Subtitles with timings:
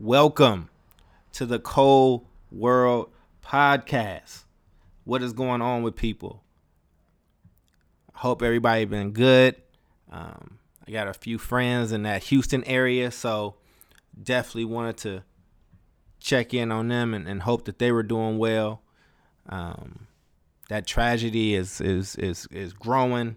[0.00, 0.70] Welcome
[1.34, 3.12] to the Cold World
[3.44, 4.42] Podcast.
[5.04, 6.42] What is going on with people?
[8.12, 9.54] Hope everybody been good.
[10.10, 13.54] Um, I got a few friends in that Houston area, so
[14.20, 15.22] definitely wanted to
[16.18, 18.82] check in on them and, and hope that they were doing well.
[19.48, 20.08] Um,
[20.70, 23.36] that tragedy is is is is growing.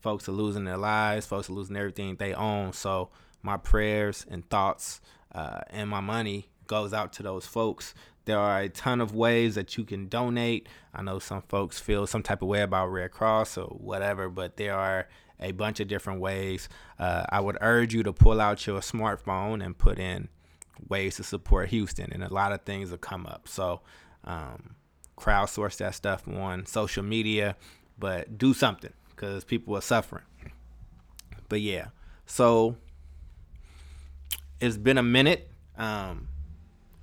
[0.00, 1.24] Folks are losing their lives.
[1.24, 2.74] Folks are losing everything they own.
[2.74, 3.08] So
[3.42, 5.00] my prayers and thoughts
[5.34, 7.94] uh, and my money goes out to those folks.
[8.24, 10.68] There are a ton of ways that you can donate.
[10.94, 14.56] I know some folks feel some type of way about Red Cross or whatever, but
[14.56, 15.08] there are
[15.40, 16.68] a bunch of different ways.
[16.98, 20.28] Uh, I would urge you to pull out your smartphone and put in
[20.88, 23.48] ways to support Houston, and a lot of things will come up.
[23.48, 23.80] So,
[24.24, 24.76] um,
[25.16, 27.56] crowdsource that stuff on social media,
[27.98, 30.24] but do something because people are suffering.
[31.48, 31.88] But yeah,
[32.26, 32.76] so
[34.60, 35.50] it's been a minute.
[35.76, 36.28] Um,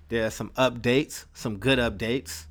[0.09, 2.45] there are some updates, some good updates,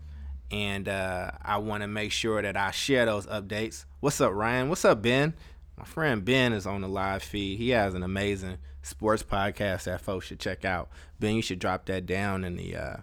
[0.51, 3.85] and uh, I want to make sure that I share those updates.
[4.01, 4.69] What's up, Ryan?
[4.69, 5.35] What's up, Ben?
[5.79, 7.59] My friend Ben is on the live feed.
[7.59, 10.89] He has an amazing sports podcast that folks should check out.
[11.21, 12.97] Ben, you should drop that down in the uh,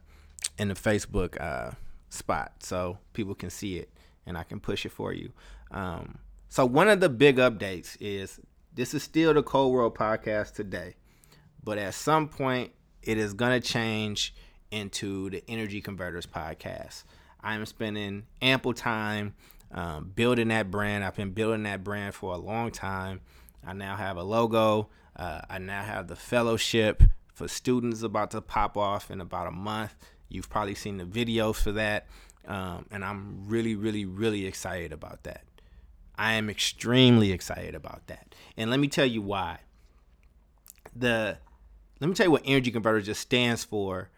[0.58, 1.72] in the Facebook uh,
[2.10, 3.90] spot so people can see it
[4.26, 5.32] and I can push it for you.
[5.72, 8.40] Um, so one of the big updates is
[8.74, 10.96] this is still the Cold World podcast today,
[11.64, 14.34] but at some point it is gonna change
[14.72, 17.04] into the Energy Convertors podcast.
[17.42, 19.36] I'm spending ample time
[19.72, 21.04] um, building that brand.
[21.04, 23.22] I've been building that brand for a long time.
[23.66, 24.90] I now have a logo.
[25.16, 29.52] Uh, I now have the fellowship for students about to pop off in about a
[29.52, 29.96] month.
[30.30, 32.08] You've probably seen the videos for that.
[32.48, 35.44] Um, and I'm really, really, really excited about that.
[36.16, 38.36] I am extremely excited about that.
[38.58, 39.60] And let me tell you why.
[40.96, 41.38] The
[42.04, 44.10] let me tell you what Energy Convertors just stands for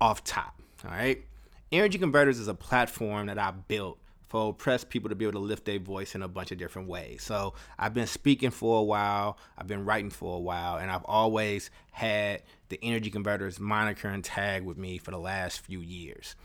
[0.00, 0.62] off top.
[0.84, 1.24] All right.
[1.72, 5.44] Energy Convertors is a platform that I built for oppressed people to be able to
[5.44, 7.24] lift their voice in a bunch of different ways.
[7.24, 11.04] So I've been speaking for a while, I've been writing for a while, and I've
[11.04, 16.36] always had the Energy Convertors moniker and tag with me for the last few years.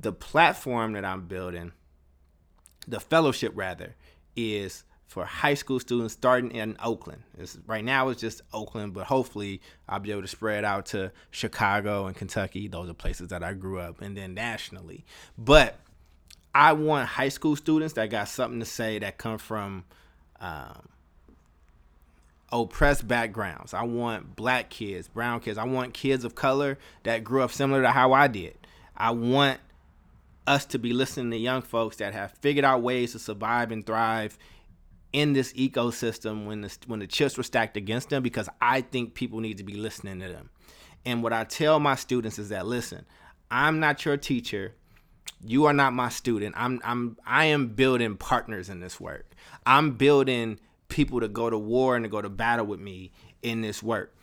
[0.00, 1.70] The platform that I'm building,
[2.88, 3.94] the fellowship rather,
[4.34, 7.20] is for high school students starting in Oakland.
[7.36, 11.10] It's, right now it's just Oakland, but hopefully I'll be able to spread out to
[11.32, 12.68] Chicago and Kentucky.
[12.68, 15.04] Those are places that I grew up, and then nationally.
[15.36, 15.80] But
[16.54, 19.82] I want high school students that got something to say that come from
[20.40, 20.88] um,
[22.52, 23.74] oppressed backgrounds.
[23.74, 25.58] I want black kids, brown kids.
[25.58, 28.56] I want kids of color that grew up similar to how I did.
[28.96, 29.58] I want
[30.46, 33.84] us to be listening to young folks that have figured out ways to survive and
[33.84, 34.38] thrive
[35.12, 39.14] in this ecosystem when the when the chips were stacked against them because I think
[39.14, 40.50] people need to be listening to them.
[41.04, 43.06] And what I tell my students is that listen,
[43.50, 44.74] I'm not your teacher
[45.44, 46.54] you are not my student.
[46.56, 49.34] I'm I'm I am building partners in this work.
[49.64, 53.12] I'm building people to go to war and to go to battle with me
[53.42, 54.14] in this work.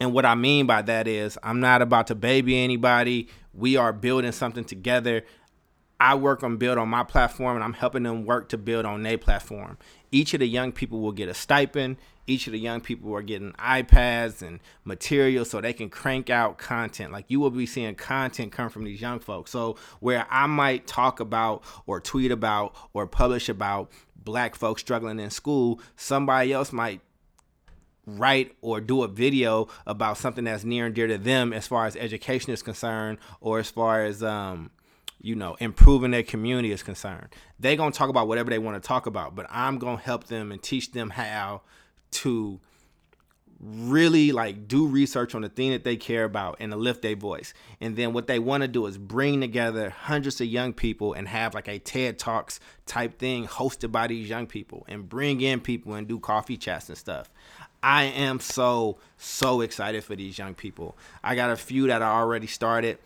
[0.00, 3.28] And what I mean by that is I'm not about to baby anybody.
[3.54, 5.24] We are building something together.
[6.00, 9.02] I work on build on my platform and I'm helping them work to build on
[9.02, 9.78] their platform.
[10.12, 11.96] Each of the young people will get a stipend
[12.28, 16.58] each of the young people are getting iPads and materials so they can crank out
[16.58, 17.10] content.
[17.10, 19.50] Like you will be seeing content come from these young folks.
[19.50, 25.18] So where I might talk about or tweet about or publish about black folks struggling
[25.18, 27.00] in school, somebody else might
[28.06, 31.86] write or do a video about something that's near and dear to them as far
[31.86, 34.70] as education is concerned or as far as um
[35.20, 37.28] you know, improving their community is concerned.
[37.58, 40.02] They're going to talk about whatever they want to talk about, but I'm going to
[40.02, 41.62] help them and teach them how
[42.10, 42.60] to
[43.60, 47.16] really like do research on the thing that they care about and to lift their
[47.16, 47.52] voice.
[47.80, 51.26] And then what they want to do is bring together hundreds of young people and
[51.26, 55.60] have like a TED Talks type thing hosted by these young people and bring in
[55.60, 57.30] people and do coffee chats and stuff.
[57.82, 60.96] I am so so excited for these young people.
[61.22, 62.98] I got a few that are already started.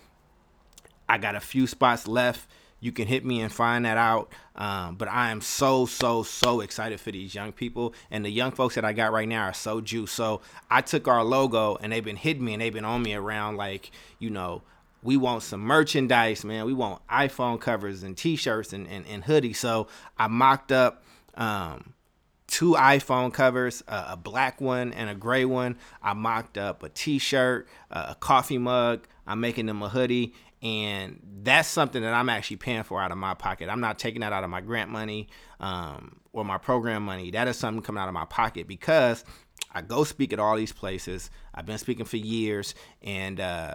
[1.12, 2.48] I got a few spots left
[2.82, 4.32] you can hit me and find that out.
[4.56, 7.94] Um, but I am so, so, so excited for these young people.
[8.10, 10.16] And the young folks that I got right now are so juiced.
[10.16, 13.14] So I took our logo and they've been hitting me and they've been on me
[13.14, 14.62] around like, you know,
[15.00, 16.66] we want some merchandise, man.
[16.66, 19.56] We want iPhone covers and t-shirts and, and, and hoodies.
[19.56, 19.86] So
[20.18, 21.04] I mocked up
[21.34, 21.94] um,
[22.48, 25.76] two iPhone covers, uh, a black one and a gray one.
[26.02, 29.06] I mocked up a t-shirt, uh, a coffee mug.
[29.24, 33.18] I'm making them a hoodie and that's something that I'm actually paying for out of
[33.18, 33.68] my pocket.
[33.68, 35.28] I'm not taking that out of my grant money
[35.58, 37.32] um, or my program money.
[37.32, 39.24] That is something coming out of my pocket because
[39.72, 41.30] I go speak at all these places.
[41.52, 43.74] I've been speaking for years, and uh,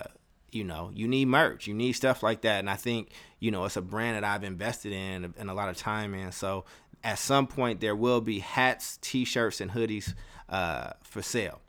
[0.51, 2.59] you know, you need merch, you need stuff like that.
[2.59, 5.67] And I think you know it's a brand that I've invested in and a lot
[5.67, 6.31] of time in.
[6.31, 6.63] So
[7.03, 10.13] at some point there will be hats, t-shirts, and hoodies
[10.47, 11.59] uh, for sale,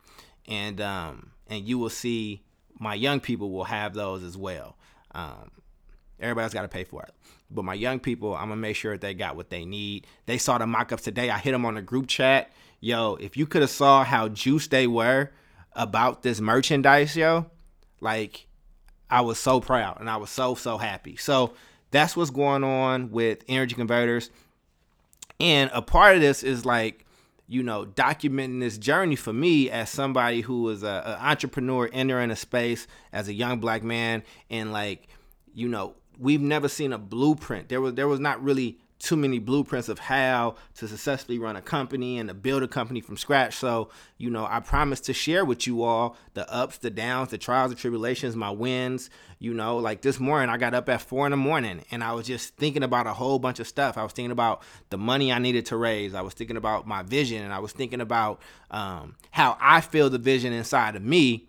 [0.47, 2.43] and um, and you will see
[2.79, 4.77] my young people will have those as well.
[5.11, 5.51] Um,
[6.19, 7.13] everybody's got to pay for it.
[7.51, 10.05] But my young people, I'm gonna make sure that they got what they need.
[10.27, 11.29] They saw the mock-ups today.
[11.29, 12.51] I hit them on the group chat.
[12.79, 15.31] Yo, if you could have saw how juiced they were
[15.73, 17.47] about this merchandise, yo,
[18.01, 18.45] like
[19.09, 21.15] I was so proud and I was so so happy.
[21.15, 21.53] So
[21.91, 24.29] that's what's going on with energy convertors.
[25.39, 27.05] And a part of this is like,
[27.49, 32.29] you know, documenting this journey for me as somebody who is a, an entrepreneur entering
[32.29, 35.07] a space as a young black man and like,
[35.55, 37.67] you know, we've never seen a blueprint.
[37.67, 41.61] There was there was not really too many blueprints of how to successfully run a
[41.61, 43.55] company and to build a company from scratch.
[43.55, 47.37] So, you know, I promise to share with you all the ups, the downs, the
[47.37, 49.09] trials, the tribulations, my wins.
[49.39, 52.11] You know, like this morning, I got up at four in the morning and I
[52.11, 53.97] was just thinking about a whole bunch of stuff.
[53.97, 56.13] I was thinking about the money I needed to raise.
[56.13, 60.09] I was thinking about my vision and I was thinking about um, how I feel
[60.09, 61.45] the vision inside of me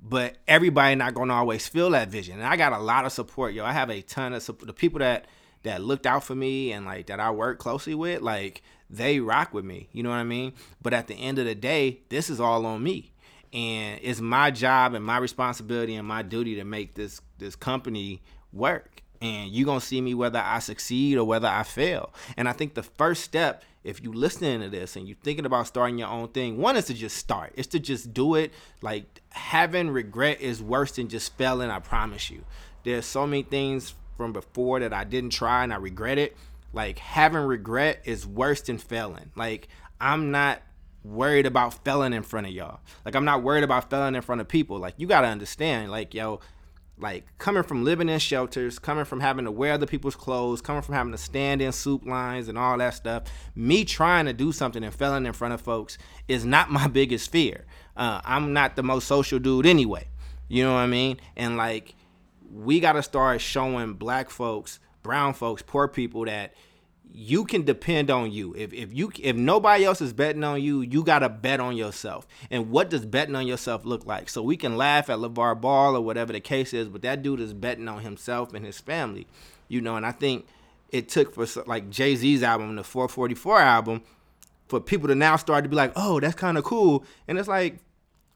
[0.00, 2.36] but everybody not gonna always feel that vision.
[2.38, 3.64] And I got a lot of support, yo.
[3.64, 4.68] I have a ton of support.
[4.68, 5.26] The people that
[5.62, 9.52] that looked out for me and like that I work closely with, like they rock
[9.52, 9.88] with me.
[9.92, 10.52] You know what I mean?
[10.80, 13.12] But at the end of the day, this is all on me.
[13.52, 18.20] And it's my job and my responsibility and my duty to make this this company
[18.52, 19.02] work.
[19.20, 22.12] And you're gonna see me whether I succeed or whether I fail.
[22.36, 25.66] And I think the first step, if you listening to this and you're thinking about
[25.66, 27.52] starting your own thing, one is to just start.
[27.56, 28.52] It's to just do it.
[28.82, 32.44] Like having regret is worse than just failing, I promise you.
[32.84, 36.36] There's so many things from before that I didn't try and I regret it.
[36.74, 39.30] Like having regret is worse than failing.
[39.34, 39.68] Like
[39.98, 40.60] I'm not
[41.02, 42.80] worried about failing in front of y'all.
[43.06, 44.78] Like I'm not worried about failing in front of people.
[44.78, 46.40] Like you gotta understand, like yo,
[46.98, 50.82] like coming from living in shelters, coming from having to wear other people's clothes, coming
[50.82, 53.22] from having to stand in soup lines and all that stuff,
[53.54, 57.30] me trying to do something and failing in front of folks is not my biggest
[57.30, 57.64] fear.
[57.96, 60.08] Uh, I'm not the most social dude anyway.
[60.48, 61.20] You know what I mean?
[61.36, 61.94] And like
[62.52, 66.54] we got to start showing black folks, brown folks, poor people that
[67.12, 68.54] you can depend on you.
[68.56, 71.76] If if you if nobody else is betting on you, you got to bet on
[71.76, 72.26] yourself.
[72.50, 74.28] And what does betting on yourself look like?
[74.28, 77.40] So we can laugh at LaVar Ball or whatever the case is, but that dude
[77.40, 79.26] is betting on himself and his family.
[79.68, 80.46] You know, and I think
[80.90, 84.02] it took for like Jay-Z's album, the 444 album,
[84.68, 87.48] for people to now start to be like, "Oh, that's kind of cool." And it's
[87.48, 87.78] like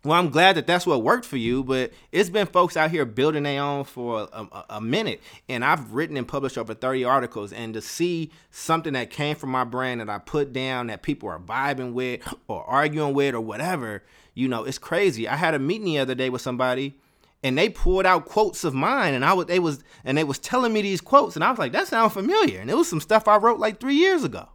[0.05, 3.05] well, I'm glad that that's what worked for you, but it's been folks out here
[3.05, 5.21] building their own for a, a, a, minute.
[5.49, 7.53] And I've written and published over 30 articles.
[7.53, 11.29] And to see something that came from my brain that I put down that people
[11.29, 14.03] are vibing with or arguing with or whatever,
[14.35, 15.29] you know, it's crazy.
[15.29, 16.97] I had a meeting the other day with somebody
[17.45, 20.39] and they pulled out quotes of mine and I was they was and they was
[20.39, 22.61] telling me these quotes and I was like, that sounds familiar.
[22.61, 24.49] And it was some stuff I wrote like three years ago.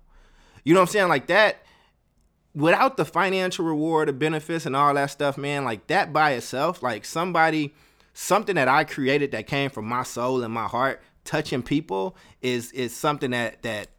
[0.65, 1.07] You know what I'm saying?
[1.07, 1.61] Like that
[2.57, 6.81] without the financial reward, the benefits, and all that stuff, man, like that by itself,
[6.81, 7.74] like somebody,
[8.13, 12.71] something that I created that came from my soul and my heart, touching people is
[12.71, 13.89] is something that that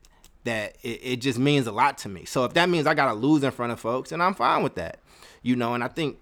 [0.42, 2.24] that it, it just means a lot to me.
[2.24, 4.74] So if that means I gotta lose in front of folks, and I'm fine with
[4.74, 4.98] that,
[5.42, 5.74] you know.
[5.74, 6.18] And I think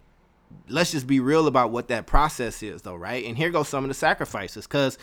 [0.68, 3.24] let's just be real about what that process is, though, right?
[3.24, 4.98] And here goes some of the sacrifices, because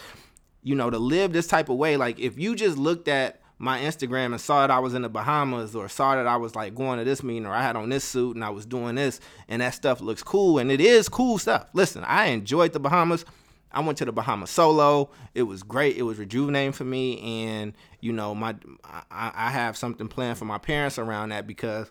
[0.62, 3.80] you know to live this type of way, like if you just looked at my
[3.80, 6.76] Instagram and saw that I was in the Bahamas or saw that I was like
[6.76, 9.20] going to this meeting or I had on this suit and I was doing this
[9.48, 11.68] and that stuff looks cool and it is cool stuff.
[11.74, 13.26] Listen, I enjoyed the Bahamas.
[13.74, 15.10] I went to the Bahamas solo.
[15.34, 15.98] It was great.
[15.98, 20.46] It was rejuvenating for me, and you know, my I, I have something planned for
[20.46, 21.90] my parents around that because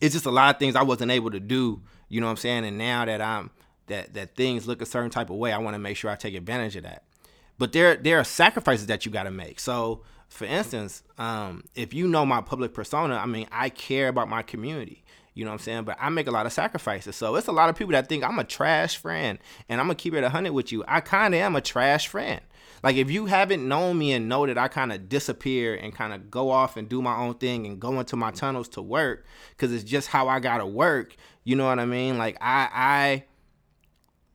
[0.00, 1.80] it's just a lot of things I wasn't able to do.
[2.08, 2.64] You know what I'm saying?
[2.66, 3.50] And now that I'm
[3.86, 6.16] that that things look a certain type of way, I want to make sure I
[6.16, 7.04] take advantage of that.
[7.58, 9.60] But there there are sacrifices that you got to make.
[9.60, 14.28] So for instance, um, if you know my public persona, I mean, I care about
[14.28, 15.04] my community.
[15.34, 15.84] You know what I'm saying?
[15.84, 17.16] But I make a lot of sacrifices.
[17.16, 19.96] So it's a lot of people that think I'm a trash friend and I'm going
[19.96, 20.84] to keep it 100 with you.
[20.86, 22.40] I kind of am a trash friend.
[22.82, 26.14] Like if you haven't known me and know that I kind of disappear and kind
[26.14, 29.26] of go off and do my own thing and go into my tunnels to work
[29.58, 32.16] cuz it's just how I got to work, you know what I mean?
[32.16, 33.24] Like I I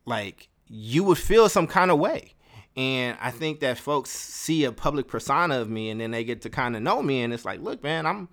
[0.05, 2.34] like you would feel some kind of way.
[2.75, 6.41] And I think that folks see a public persona of me and then they get
[6.41, 7.21] to kind of know me.
[7.21, 8.27] And it's like, look, man, I'm,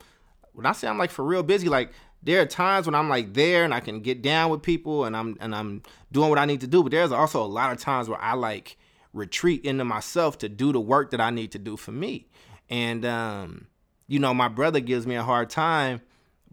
[0.52, 3.34] when I say I'm like for real busy, like there are times when I'm like
[3.34, 6.44] there and I can get down with people and I'm, and I'm doing what I
[6.44, 6.82] need to do.
[6.82, 8.76] But there's also a lot of times where I like
[9.12, 12.26] retreat into myself to do the work that I need to do for me.
[12.68, 13.68] And, um,
[14.08, 16.00] you know, my brother gives me a hard time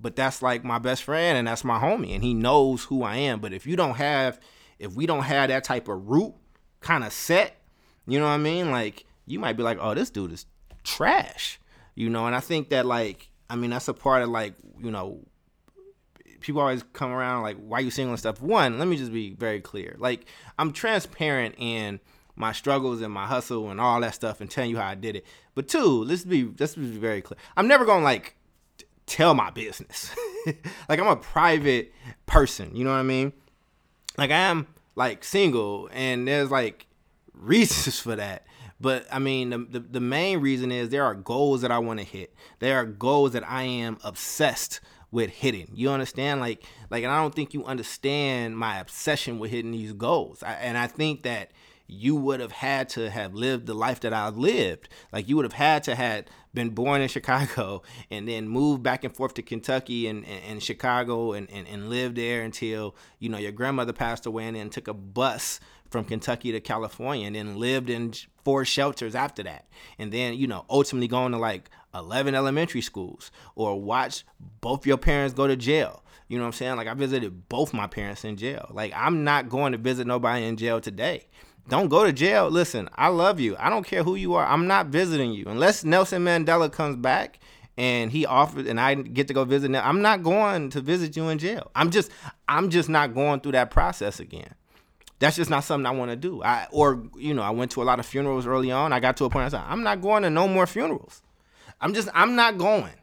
[0.02, 3.18] but that's like my best friend and that's my homie and he knows who I
[3.18, 3.40] am.
[3.40, 4.40] But if you don't have
[4.78, 6.34] if we don't have that type of root
[6.80, 7.59] kind of set,
[8.10, 8.72] you know what I mean?
[8.72, 10.46] Like you might be like, "Oh, this dude is
[10.84, 11.60] trash."
[11.96, 14.92] You know, and I think that like I mean, that's a part of like, you
[14.92, 15.20] know,
[16.40, 19.34] people always come around like, "Why you single and stuff?" One, let me just be
[19.34, 19.96] very clear.
[19.98, 20.26] Like
[20.58, 22.00] I'm transparent in
[22.36, 25.18] my struggles and my hustle and all that stuff and telling you how I did
[25.18, 25.26] it.
[25.56, 27.38] But two, let's be let's be very clear.
[27.58, 28.36] I'm never gonna like
[29.06, 30.16] tell my business.
[30.88, 31.94] like I'm a private
[32.26, 33.34] person, you know what I mean?
[34.18, 36.88] Like I am like single and there's like
[37.40, 38.46] reasons for that.
[38.82, 42.00] But I mean, the, the, the main reason is there are goals that I want
[42.00, 42.34] to hit.
[42.60, 44.80] There are goals that I am obsessed
[45.12, 45.72] with hitting.
[45.74, 46.40] You understand?
[46.40, 50.44] Like, like, and I don't think you understand my obsession with hitting these goals.
[50.44, 51.52] I, and I think that
[51.88, 54.90] you would have had to have lived the life that I lived.
[55.12, 57.82] Like you would have had to had been born in Chicago
[58.12, 61.90] and then moved back and forth to Kentucky and, and, and Chicago and, and, and
[61.90, 66.06] lived there until, you know, your grandmother passed away and then took a bus from
[66.06, 69.68] Kentucky to California and then lived in four shelters after that.
[69.98, 74.24] And then, you know, ultimately going to like 11 elementary schools or watch
[74.62, 76.04] both your parents go to jail.
[76.28, 76.76] You know what I'm saying?
[76.78, 78.68] Like I visited both my parents in jail.
[78.72, 81.28] Like I'm not going to visit nobody in jail today.
[81.68, 82.50] Don't go to jail.
[82.50, 83.56] Listen, I love you.
[83.60, 84.46] I don't care who you are.
[84.46, 87.40] I'm not visiting you unless Nelson Mandela comes back
[87.78, 89.88] and he offered and I get to go visit now.
[89.88, 91.72] I'm not going to visit you in jail.
[91.76, 92.12] I'm just
[92.48, 94.54] I'm just not going through that process again.
[95.20, 96.42] That's just not something I want to do.
[96.42, 98.94] I or you know, I went to a lot of funerals early on.
[98.94, 101.22] I got to a point I said, I'm not going to no more funerals.
[101.82, 102.94] I'm just I'm not going.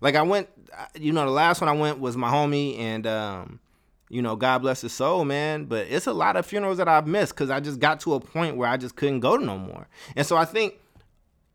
[0.00, 0.48] Like I went
[0.94, 3.60] you know, the last one I went was my homie and um
[4.08, 5.64] you know, God bless his soul, man.
[5.64, 8.20] But it's a lot of funerals that I've missed because I just got to a
[8.20, 9.88] point where I just couldn't go to no more.
[10.14, 10.74] And so I think,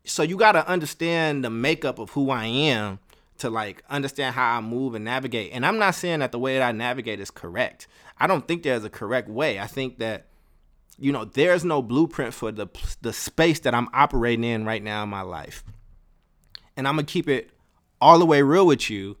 [0.04, 2.98] so you got to understand the makeup of who I am
[3.38, 5.52] to like understand how I move and navigate.
[5.52, 7.86] And I'm not saying that the way that I navigate is correct.
[8.18, 9.58] I don't think there's a correct way.
[9.58, 10.28] I think that,
[10.98, 12.68] you know, there's no blueprint for the
[13.00, 15.64] the space that I'm operating in right now in my life.
[16.76, 17.50] And I'm gonna keep it
[18.00, 19.16] all the way real with you,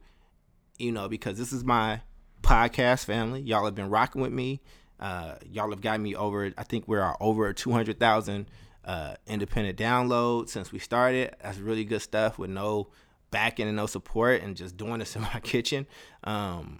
[0.78, 2.02] you know, because this is my
[2.42, 3.40] podcast family.
[3.40, 4.60] Y'all have been rocking with me.
[5.00, 6.52] Uh, y'all have got me over.
[6.56, 8.46] I think we're over two hundred thousand
[8.84, 11.34] uh, independent downloads since we started.
[11.42, 12.88] That's really good stuff with no
[13.32, 15.88] backing and no support, and just doing this in my kitchen.
[16.22, 16.78] Um,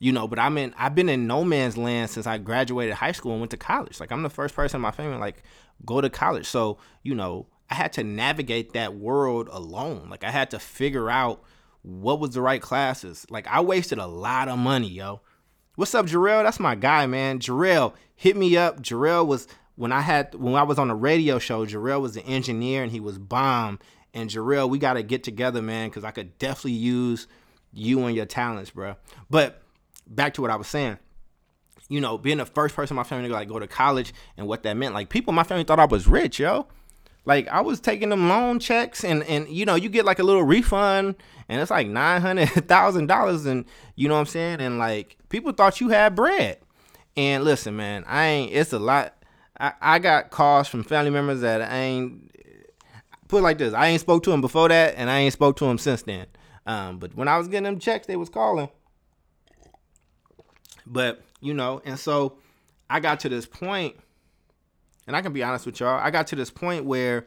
[0.00, 0.74] you know, but I'm in.
[0.76, 4.00] I've been in no man's land since I graduated high school and went to college.
[4.00, 5.44] Like I'm the first person in my family like
[5.84, 6.46] go to college.
[6.46, 10.08] So you know, I had to navigate that world alone.
[10.10, 11.44] Like I had to figure out
[11.82, 13.26] what was the right classes.
[13.30, 15.20] Like I wasted a lot of money, yo.
[15.76, 16.42] What's up, Jarrell?
[16.42, 17.38] That's my guy, man.
[17.38, 18.82] Jarrell, hit me up.
[18.82, 21.64] Jarrell was when I had when I was on a radio show.
[21.64, 23.78] Jarrell was the engineer and he was bomb.
[24.14, 27.26] And Jarrell, we gotta get together, man, because I could definitely use
[27.72, 28.96] you and your talents, bro.
[29.28, 29.62] But
[30.06, 30.98] back to what I was saying.
[31.88, 34.46] You know, being the first person in my family to like go to college and
[34.46, 34.94] what that meant.
[34.94, 36.66] Like people in my family thought I was rich, yo.
[37.24, 40.22] Like I was taking them loan checks and and you know you get like a
[40.22, 41.16] little refund
[41.48, 43.64] and it's like nine hundred thousand dollars and
[43.94, 46.58] you know what I'm saying and like people thought you had bread.
[47.16, 48.52] And listen, man, I ain't.
[48.52, 49.14] It's a lot.
[49.58, 52.30] I, I got calls from family members that I ain't
[53.30, 53.72] put like this.
[53.72, 56.26] I ain't spoke to him before that, and I ain't spoke to him since then.
[56.66, 58.68] Um, but when I was getting them checks, they was calling.
[60.86, 62.38] But you know, and so
[62.88, 63.96] I got to this point
[65.10, 67.26] and I can be honest with y'all, I got to this point where,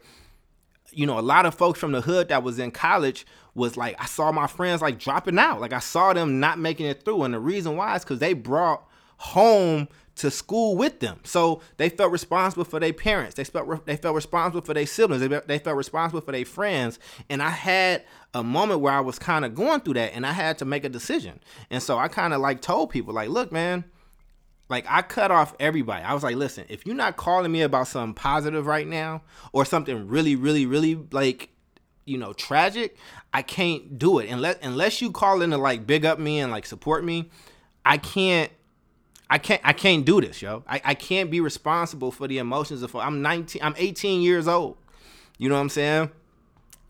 [0.90, 3.94] you know, a lot of folks from the hood that was in college was like,
[4.00, 5.60] I saw my friends like dropping out.
[5.60, 7.24] Like I saw them not making it through.
[7.24, 11.20] And the reason why is because they brought home to school with them.
[11.24, 13.34] So they felt responsible for their parents.
[13.34, 15.26] They felt they felt responsible for their siblings.
[15.26, 16.98] They, they felt responsible for their friends.
[17.28, 20.32] And I had a moment where I was kind of going through that, and I
[20.32, 21.40] had to make a decision.
[21.70, 23.84] And so I kind of like told people like, look, man,
[24.68, 26.04] like I cut off everybody.
[26.04, 29.64] I was like, listen, if you're not calling me about something positive right now or
[29.64, 31.50] something really, really, really like,
[32.04, 32.96] you know, tragic,
[33.32, 34.30] I can't do it.
[34.30, 37.30] Unless unless you call in to like big up me and like support me,
[37.84, 38.50] I can't
[39.30, 40.62] I can't I can't do this, yo.
[40.68, 44.76] I, I can't be responsible for the emotions of I'm 19 I'm 18 years old.
[45.38, 46.10] You know what I'm saying?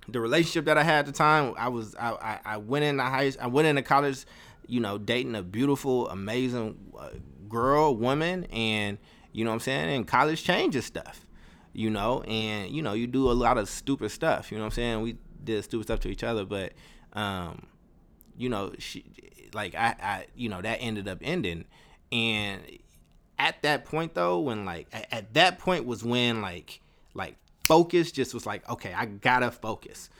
[0.09, 3.03] The relationship that I had at the time, I was I I, I went into
[3.03, 4.25] high I went into college,
[4.67, 7.11] you know, dating a beautiful, amazing uh,
[7.49, 8.99] girl, woman, and
[9.33, 9.97] you know what I'm saying?
[9.97, 11.25] And college changes stuff,
[11.73, 14.73] you know, and you know, you do a lot of stupid stuff, you know what
[14.73, 15.03] I'm saying?
[15.03, 16.73] We did stupid stuff to each other, but
[17.13, 17.67] um,
[18.37, 19.05] you know, she
[19.55, 21.65] like I, I you know, that ended up ending.
[22.13, 22.61] And
[23.39, 26.81] at that point though, when like at, at that point was when like
[27.15, 30.11] like focus just was like, okay, I gotta focus.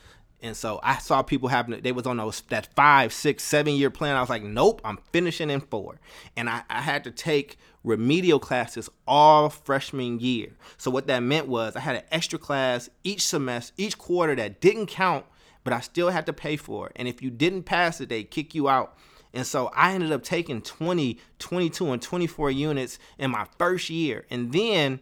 [0.43, 3.91] And so I saw people having they was on those that five, six, seven year
[3.91, 4.17] plan.
[4.17, 5.99] I was like, nope, I'm finishing in four.
[6.37, 10.53] And I, I had to take remedial classes all freshman year.
[10.77, 14.61] So what that meant was I had an extra class each semester, each quarter that
[14.61, 15.25] didn't count,
[15.65, 16.93] but I still had to pay for it.
[16.97, 18.99] And if you didn't pass it, they kick you out.
[19.35, 24.25] And so I ended up taking 20, 22, and 24 units in my first year.
[24.31, 25.01] And then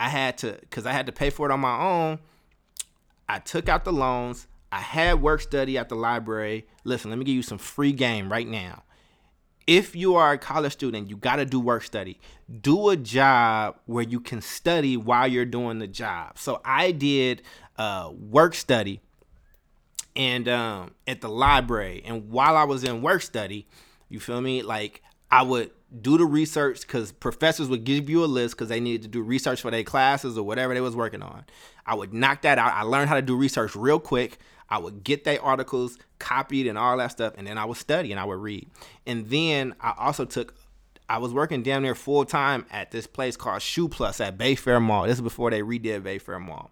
[0.00, 2.18] I had to, because I had to pay for it on my own,
[3.28, 4.46] I took out the loans.
[4.72, 6.66] I had work study at the library.
[6.84, 8.84] Listen, let me give you some free game right now.
[9.66, 12.18] If you are a college student, you got to do work study.
[12.62, 16.38] Do a job where you can study while you're doing the job.
[16.38, 17.42] So I did
[17.76, 19.02] uh, work study
[20.18, 22.02] and um, at the library.
[22.04, 23.66] And while I was in work study,
[24.08, 24.62] you feel me?
[24.62, 25.70] Like I would
[26.02, 29.22] do the research because professors would give you a list because they needed to do
[29.22, 31.44] research for their classes or whatever they was working on.
[31.86, 32.74] I would knock that out.
[32.74, 34.38] I learned how to do research real quick.
[34.68, 38.10] I would get their articles copied and all that stuff, and then I would study
[38.10, 38.68] and I would read.
[39.06, 40.54] And then I also took
[41.08, 44.82] I was working down there full time at this place called Shoe Plus at Bayfair
[44.82, 45.04] Mall.
[45.04, 46.70] This is before they redid Bayfair Mall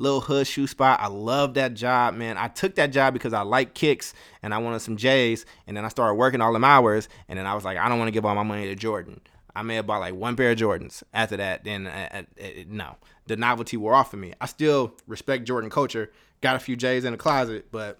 [0.00, 0.98] little hood shoe spot.
[1.00, 2.38] I love that job, man.
[2.38, 5.44] I took that job because I like kicks and I wanted some J's.
[5.66, 7.08] And then I started working all them hours.
[7.28, 9.20] And then I was like, I don't want to give all my money to Jordan.
[9.54, 11.02] I may have bought like one pair of Jordans.
[11.12, 14.32] After that, then uh, uh, uh, no, the novelty wore off of me.
[14.40, 16.10] I still respect Jordan culture.
[16.40, 17.98] Got a few J's in the closet, but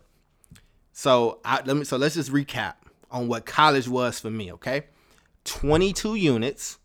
[0.92, 1.84] so I, let me.
[1.84, 2.74] So let's just recap
[3.10, 4.52] on what college was for me.
[4.52, 4.84] Okay,
[5.44, 6.78] 22 units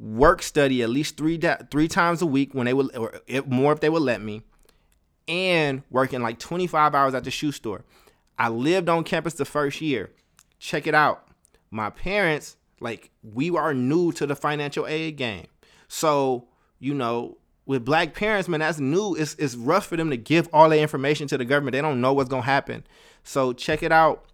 [0.00, 1.38] work study at least three
[1.70, 4.42] three times a week when they would or if, more if they would let me
[5.28, 7.84] and working like 25 hours at the shoe store.
[8.38, 10.10] I lived on campus the first year.
[10.58, 11.28] Check it out.
[11.70, 15.46] My parents like we are new to the financial aid game.
[15.86, 19.14] So you know with black parents man that's new.
[19.14, 21.72] It's, it's rough for them to give all their information to the government.
[21.72, 22.84] They don't know what's gonna happen.
[23.22, 24.24] So check it out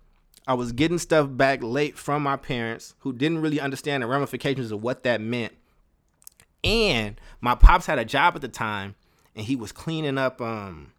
[0.46, 4.70] I was getting stuff back late from my parents who didn't really understand the ramifications
[4.70, 5.52] of what that meant.
[6.62, 8.94] And my pops had a job at the time
[9.34, 10.92] and he was cleaning up um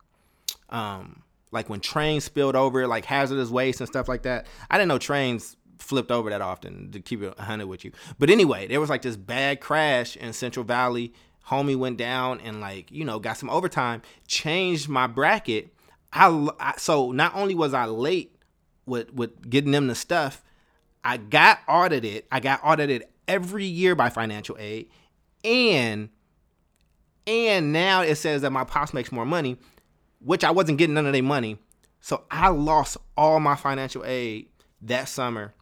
[0.69, 4.47] um like when trains spilled over like hazardous waste and stuff like that.
[4.69, 7.91] I didn't know trains flipped over that often to keep it 100 with you.
[8.19, 11.13] But anyway, there was like this bad crash in Central Valley.
[11.47, 15.73] Homie went down and like, you know, got some overtime, changed my bracket.
[16.12, 18.37] I, I so not only was I late
[18.88, 20.43] with with getting them the stuff.
[21.04, 22.26] I got audited.
[22.32, 24.89] I got audited every year by financial aid,
[25.43, 26.10] and
[27.28, 29.58] and now it says that my pops makes more money,
[30.19, 31.60] which I wasn't getting none of their money.
[32.00, 34.47] So I lost all my financial aid
[34.84, 35.54] that summer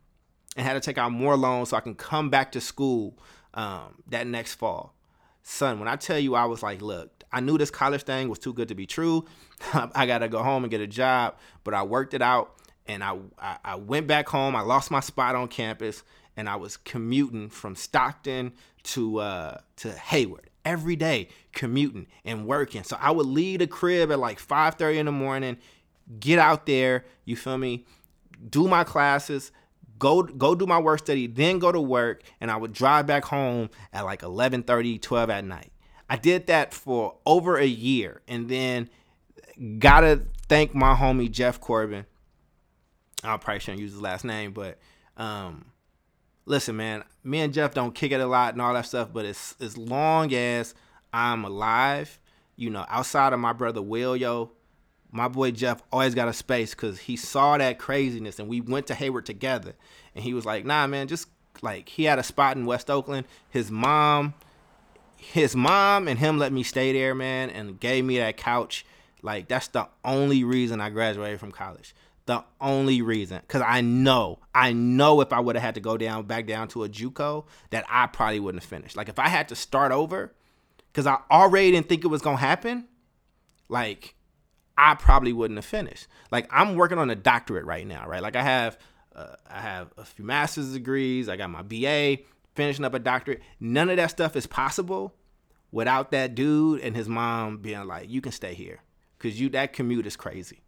[0.56, 3.18] and had to take out more loans so I can come back to school
[3.54, 4.94] um, that next fall.
[5.42, 8.40] Son, when I tell you, I was like, look, I knew this college thing was
[8.40, 9.26] too good to be true.
[9.74, 12.56] I got to go home and get a job, but I worked it out
[12.88, 14.56] and I, I, I went back home.
[14.56, 16.04] I lost my spot on campus,
[16.38, 22.84] and I was commuting from Stockton to uh, to Hayward every day, commuting and working.
[22.84, 25.58] So I would leave the crib at like 5:30 in the morning,
[26.20, 27.06] get out there.
[27.26, 27.86] You feel me?
[28.50, 29.52] Do my classes,
[29.98, 33.26] go go do my work study, then go to work, and I would drive back
[33.26, 35.72] home at like 11:30, 12 at night.
[36.08, 38.90] I did that for over a year, and then
[39.80, 42.06] gotta thank my homie Jeff Corbin
[43.24, 44.78] I probably shouldn't use his last name, but
[45.18, 45.66] um,
[46.46, 49.26] listen, man, me and Jeff don't kick it a lot and all that stuff, but
[49.26, 50.74] as as long as
[51.14, 52.20] I'm alive,
[52.56, 54.52] you know, outside of my brother Will, yo,
[55.12, 58.88] my boy Jeff always got a space because he saw that craziness and we went
[58.88, 59.74] to Hayward together,
[60.14, 61.28] and he was like, nah, man, just
[61.62, 63.26] like he had a spot in West Oakland.
[63.50, 64.34] His mom,
[65.18, 68.86] his mom and him let me stay there, man, and gave me that couch.
[69.22, 71.96] Like that's the only reason I graduated from college
[72.26, 73.40] the only reason.
[73.42, 76.68] Because i know i know if i would have had to go down back down
[76.70, 78.96] to a juco that i probably wouldn't have finished.
[78.96, 80.34] Like if i had to start over
[80.92, 82.88] because i already didn't think it was gonna happen
[83.70, 84.16] like
[84.78, 86.08] i probably wouldn't have finished.
[86.32, 88.22] Like i'm working on a doctorate right now right?
[88.22, 88.78] Like i have
[89.16, 92.18] uh, i have a few master's degrees i got my ba
[92.56, 93.42] finishing up a doctorate.
[93.60, 95.14] None of that stuff is possible
[95.72, 98.80] without that dude and his mom being like you can stay here
[99.18, 100.64] because you that commute is crazy.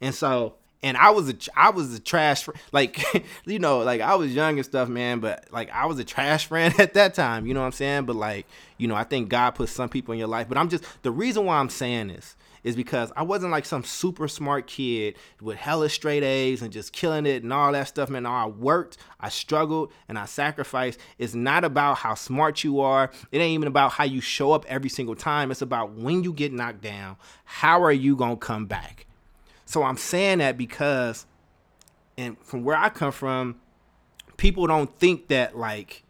[0.00, 3.02] And so and I was a I was a trash like
[3.44, 6.46] you know like I was young and stuff man but like I was a trash
[6.46, 8.46] friend at that time you know what I'm saying but like
[8.78, 11.10] you know I think God put some people in your life but I'm just the
[11.10, 12.36] reason why I'm saying this
[12.66, 16.92] is because I wasn't like some super smart kid with hella straight A's and just
[16.92, 18.26] killing it and all that stuff, man.
[18.26, 20.98] I worked, I struggled, and I sacrificed.
[21.16, 23.12] It's not about how smart you are.
[23.30, 25.52] It ain't even about how you show up every single time.
[25.52, 29.06] It's about when you get knocked down, how are you gonna come back?
[29.66, 31.26] So I'm saying that because,
[32.16, 33.60] and from where I come from,
[34.36, 36.02] people don't think that like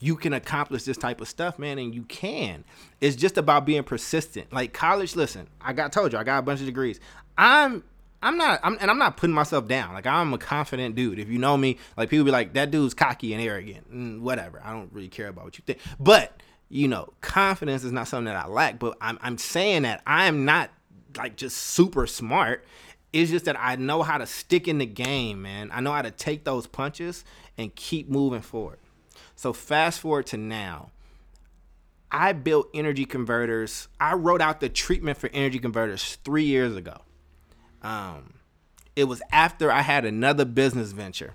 [0.00, 2.64] you can accomplish this type of stuff, man, and you can.
[3.00, 4.52] It's just about being persistent.
[4.52, 6.98] Like college, listen, I got told you, I got a bunch of degrees.
[7.38, 7.84] I'm
[8.20, 9.94] I'm not I'm and I'm not putting myself down.
[9.94, 11.20] Like I'm a confident dude.
[11.20, 13.92] If you know me, like people be like, that dude's cocky and arrogant.
[13.92, 14.60] mm, whatever.
[14.64, 15.78] I don't really care about what you think.
[16.00, 18.80] But, you know, confidence is not something that I lack.
[18.80, 20.70] But I'm I'm saying that I'm not
[21.16, 22.64] like just super smart.
[23.12, 25.70] It's just that I know how to stick in the game, man.
[25.72, 27.24] I know how to take those punches
[27.58, 28.78] and keep moving forward.
[29.36, 30.90] So fast forward to now.
[32.10, 33.88] I built energy convertors.
[33.98, 36.98] I wrote out the treatment for energy convertors three years ago.
[37.82, 38.34] Um,
[38.94, 41.34] it was after I had another business venture.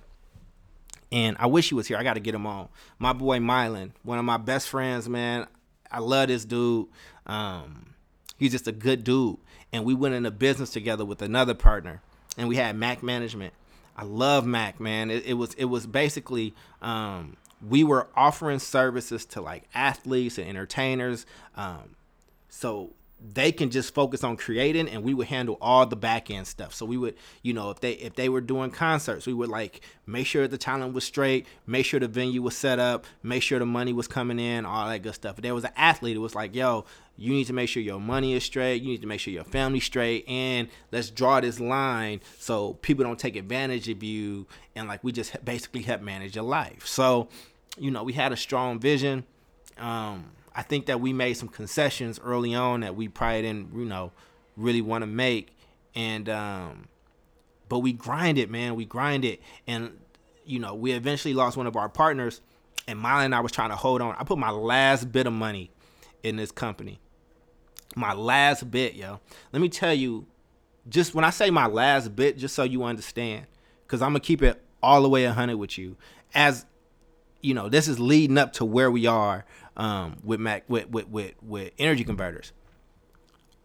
[1.12, 1.98] And I wish he was here.
[1.98, 2.70] I got to get him on.
[3.00, 5.48] My boy Mylan, one of my best friends, man.
[5.92, 6.88] I love this dude.
[7.26, 7.96] Um,
[8.38, 9.38] he's just a good dude.
[9.74, 12.02] And we went into business together with another partner.
[12.38, 13.54] And we had Mac Management.
[13.96, 15.10] I love Mac, man.
[15.10, 17.36] It, it was it was basically um,
[17.68, 21.26] we were offering services to like athletes and entertainers.
[21.56, 21.96] Um,
[22.50, 26.46] so they can just focus on creating and we would handle all the back end
[26.46, 29.50] stuff so we would you know if they if they were doing concerts we would
[29.50, 33.42] like make sure the talent was straight make sure the venue was set up make
[33.42, 36.16] sure the money was coming in all that good stuff if there was an athlete
[36.16, 36.86] it was like yo
[37.18, 38.82] you need to make sure your money is straight.
[38.84, 40.30] You need to make sure your family's straight.
[40.30, 45.12] And let's draw this line so people don't take advantage of you and like we
[45.12, 46.86] just basically help manage your life.
[46.86, 47.28] So
[47.78, 49.26] you know we had a strong vision.
[49.78, 53.86] Um i think that we made some concessions early on that we probably didn't you
[53.86, 54.12] know
[54.56, 55.56] really want to make.
[55.96, 56.88] And um
[57.68, 58.76] but we grind it, man.
[58.76, 59.42] We grind it.
[59.66, 59.98] and
[60.46, 62.42] you know we eventually lost one of our partners
[62.88, 64.16] and Miley and I was trying to hold on.
[64.20, 65.72] I put my last bit of money
[66.24, 67.00] in this company
[67.96, 69.20] my last bit, yo.
[69.52, 70.26] Let me tell you,
[70.90, 73.46] just when I say my last bit, just so you understand,
[73.86, 75.98] because I'm gonna keep it all the way 100 with you.
[76.34, 76.66] As
[77.42, 79.46] you know, this is leading up to where we are
[79.76, 82.52] um, with Mac with, with with with energy convertors.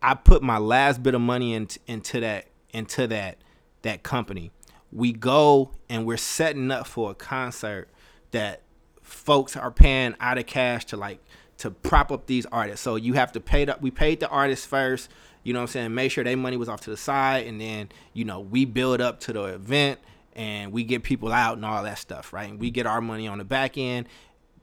[0.00, 3.38] I put my last bit of money in, into that into that
[3.82, 4.50] that company.
[4.92, 7.88] We go and we're setting up for a concert
[8.32, 8.62] that
[9.00, 11.22] folks are paying out of cash to like
[11.62, 12.82] to prop up these artists.
[12.82, 15.08] So you have to pay the, we paid the artists first,
[15.44, 15.94] you know what I'm saying?
[15.94, 19.00] Make sure their money was off to the side and then, you know, we build
[19.00, 20.00] up to the event
[20.34, 22.50] and we get people out and all that stuff, right?
[22.50, 24.08] And we get our money on the back end.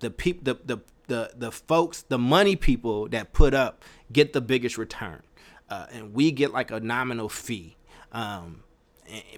[0.02, 4.42] The people the, the the the folks, the money people that put up get the
[4.42, 5.22] biggest return.
[5.70, 7.78] Uh, and we get like a nominal fee
[8.12, 8.64] um,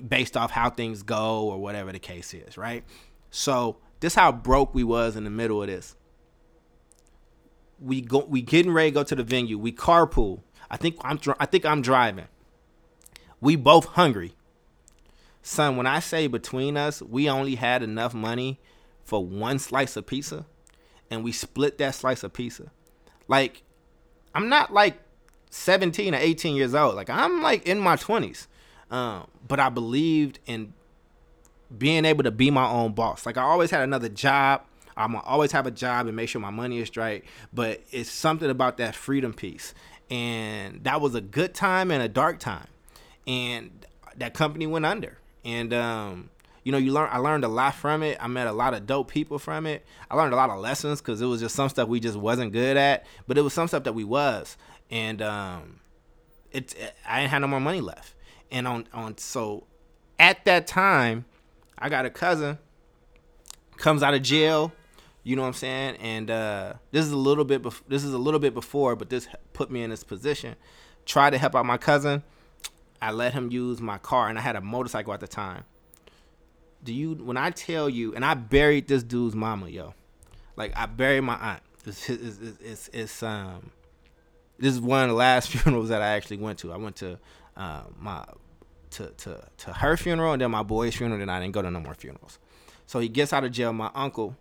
[0.08, 2.84] based off how things go or whatever the case is, right?
[3.30, 5.96] So this how broke we was in the middle of this
[7.82, 9.58] we go we getting ready to go to the venue.
[9.58, 10.42] We carpool.
[10.70, 12.28] I think I'm I think I'm driving.
[13.40, 14.34] We both hungry.
[15.42, 18.60] Son, when I say between us, we only had enough money
[19.04, 20.46] for one slice of pizza
[21.10, 22.72] and we split that slice of pizza.
[23.28, 23.64] Like
[24.34, 25.00] I'm not like
[25.50, 26.96] 17 or 18 years old.
[26.96, 28.48] Like I'm like in my 20s.
[28.90, 30.74] Um, but I believed in
[31.76, 33.26] being able to be my own boss.
[33.26, 34.64] Like I always had another job.
[35.02, 37.26] I'm gonna always have a job and make sure my money is straight.
[37.54, 39.74] But it's something about that freedom piece,
[40.10, 42.68] and that was a good time and a dark time,
[43.28, 43.86] and
[44.18, 45.18] that company went under.
[45.44, 46.30] And um,
[46.64, 47.10] you know, you learn.
[47.12, 48.18] I learned a lot from it.
[48.22, 49.86] I met a lot of dope people from it.
[50.10, 52.52] I learned a lot of lessons because it was just some stuff we just wasn't
[52.52, 54.58] good at, but it was some stuff that we was.
[54.90, 55.80] And um,
[56.52, 56.76] it,
[57.08, 58.14] I didn't have no more money left.
[58.52, 59.66] And on on so
[60.20, 61.26] at that time,
[61.78, 62.60] I got a cousin
[63.78, 64.72] comes out of jail
[65.24, 65.98] you know what I'm saying?
[65.98, 67.62] And uh, this is a little bit.
[67.62, 70.56] Bef- this is a little bit before, but this put me in this position.
[71.06, 72.24] Try to help out my cousin.
[73.02, 75.64] I let him use my car, and I had a motorcycle at the time.
[76.84, 77.14] Do you?
[77.14, 79.94] When I tell you, and I buried this dude's mama, yo,
[80.56, 81.62] like I buried my aunt.
[81.86, 83.72] It's it's, it's, it's um.
[84.58, 86.72] This is one of the last funerals that I actually went to.
[86.72, 87.20] I went to
[87.58, 88.26] uh, my
[88.92, 91.22] to to to her funeral and then my boy's funeral.
[91.22, 92.40] And I didn't go to no more funerals.
[92.86, 93.74] So he gets out of jail.
[93.74, 94.36] My uncle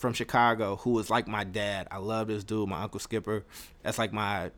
[0.00, 1.86] from Chicago who was like my dad.
[1.90, 3.44] I love this dude, my uncle Skipper.
[3.82, 4.50] That's like my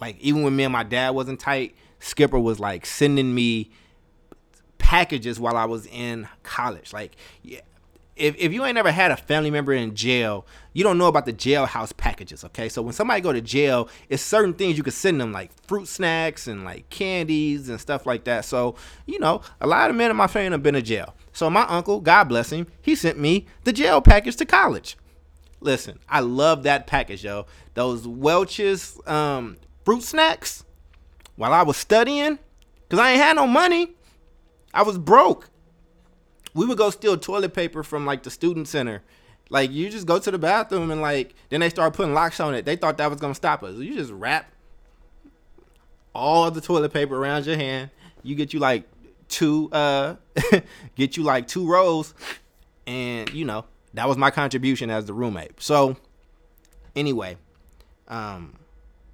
[0.00, 3.70] like even when me and my dad wasn't tight, Skipper was like sending me
[4.78, 6.92] packages while I was in college.
[6.92, 7.60] Like yeah,
[8.16, 11.24] if, if you ain't never had a family member in jail, you don't know about
[11.24, 12.68] the jailhouse packages, okay?
[12.68, 15.88] So when somebody go to jail, it's certain things you can send them, like fruit
[15.88, 18.44] snacks and like candies and stuff like that.
[18.44, 18.74] So,
[19.06, 21.14] you know, a lot of men in my family have been in jail.
[21.32, 24.96] So my uncle, God bless him, he sent me the jail package to college.
[25.60, 27.46] Listen, I love that package, yo.
[27.74, 30.64] Those Welch's um, fruit snacks
[31.36, 32.38] while I was studying,
[32.82, 33.92] because I ain't had no money.
[34.74, 35.50] I was broke.
[36.54, 39.02] We would go steal toilet paper from like the student center.
[39.48, 42.54] Like you just go to the bathroom and like then they start putting locks on
[42.54, 42.64] it.
[42.64, 43.76] They thought that was gonna stop us.
[43.76, 44.50] You just wrap
[46.14, 47.90] all of the toilet paper around your hand.
[48.22, 48.84] You get you like
[49.30, 50.16] two uh
[50.96, 52.14] get you like two rolls
[52.86, 53.64] and you know
[53.94, 55.62] that was my contribution as the roommate.
[55.62, 55.96] So
[56.94, 57.38] anyway
[58.08, 58.56] um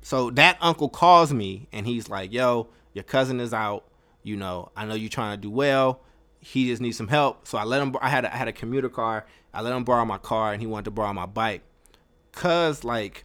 [0.02, 3.84] so that uncle calls me and he's like yo your cousin is out.
[4.22, 6.00] You know i know you're trying to do well.
[6.40, 7.46] He just needs some help.
[7.46, 9.26] So i let him i had a, I had a commuter car.
[9.52, 11.62] I let him borrow my car and he wanted to borrow my bike.
[12.32, 13.24] Cuz like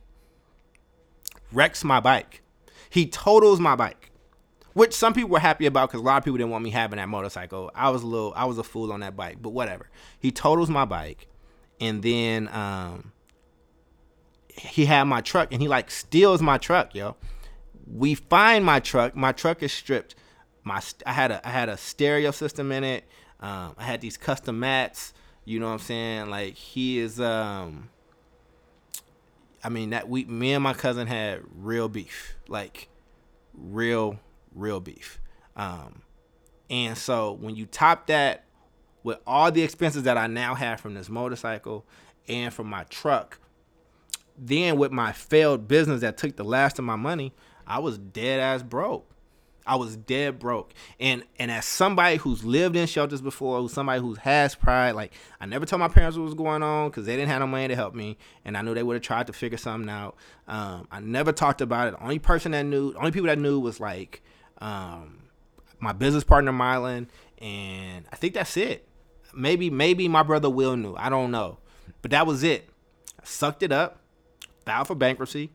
[1.54, 2.41] wrecks my bike.
[2.89, 4.11] He totals my bike
[4.73, 6.97] which some people were happy about because a lot of people didn't want me having
[6.97, 7.71] that motorcycle.
[7.75, 9.89] I was a little, I was a fool on that bike, but whatever.
[10.19, 11.27] He totals my bike,
[11.79, 13.12] and then um,
[14.47, 17.15] he had my truck, and he like steals my truck, yo.
[17.91, 19.15] We find my truck.
[19.15, 20.15] My truck is stripped.
[20.63, 23.03] My I had a I had a stereo system in it.
[23.39, 25.13] Um, I had these custom mats.
[25.43, 26.29] You know what I'm saying?
[26.29, 27.19] Like he is.
[27.19, 27.89] Um,
[29.63, 32.88] I mean that we me and my cousin had real beef, like
[33.53, 34.19] real
[34.53, 35.19] real beef.
[35.55, 36.01] Um,
[36.69, 38.45] and so when you top that
[39.03, 41.85] with all the expenses that I now have from this motorcycle
[42.27, 43.39] and from my truck,
[44.37, 47.33] then with my failed business that took the last of my money,
[47.67, 49.07] I was dead ass broke.
[49.65, 50.73] I was dead broke.
[50.99, 55.13] And and as somebody who's lived in shelters before, who's somebody who has pride, like
[55.39, 57.67] I never told my parents what was going on because they didn't have no money
[57.67, 60.15] to help me, and I knew they would have tried to figure something out.
[60.47, 61.91] Um, I never talked about it.
[61.91, 64.23] The only person that knew, the only people that knew was like
[64.62, 65.24] um,
[65.80, 67.08] my business partner Mylan,
[67.39, 68.88] and I think that's it.
[69.34, 70.95] Maybe maybe my brother Will knew.
[70.95, 71.58] I don't know,
[72.02, 72.69] but that was it.
[73.19, 74.00] I sucked it up,
[74.65, 75.52] filed for bankruptcy,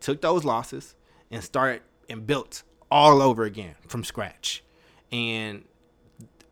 [0.00, 0.94] took those losses,
[1.30, 4.62] and started and built all over again from scratch.
[5.10, 5.64] And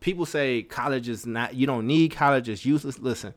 [0.00, 1.54] people say college is not.
[1.54, 2.48] You don't need college.
[2.48, 2.98] It's useless.
[2.98, 3.34] Listen,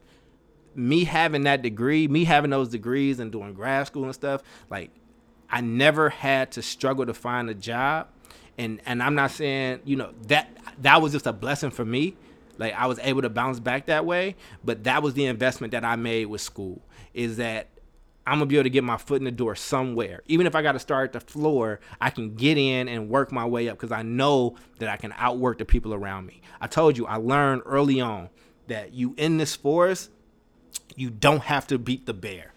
[0.75, 4.91] me having that degree, me having those degrees and doing grad school and stuff, like
[5.49, 8.07] I never had to struggle to find a job
[8.61, 10.49] and and I'm not saying you know that
[10.81, 12.15] that was just a blessing for me.
[12.57, 15.83] Like I was able to bounce back that way, but that was the investment that
[15.83, 16.81] I made with school.
[17.13, 17.69] Is that
[18.27, 20.21] I'm gonna be able to get my foot in the door somewhere.
[20.27, 23.31] Even if I got to start at the floor, I can get in and work
[23.31, 26.41] my way up because I know that I can outwork the people around me.
[26.59, 28.29] I told you I learned early on
[28.67, 30.11] that you in this forest,
[30.95, 32.53] you don't have to beat the bear.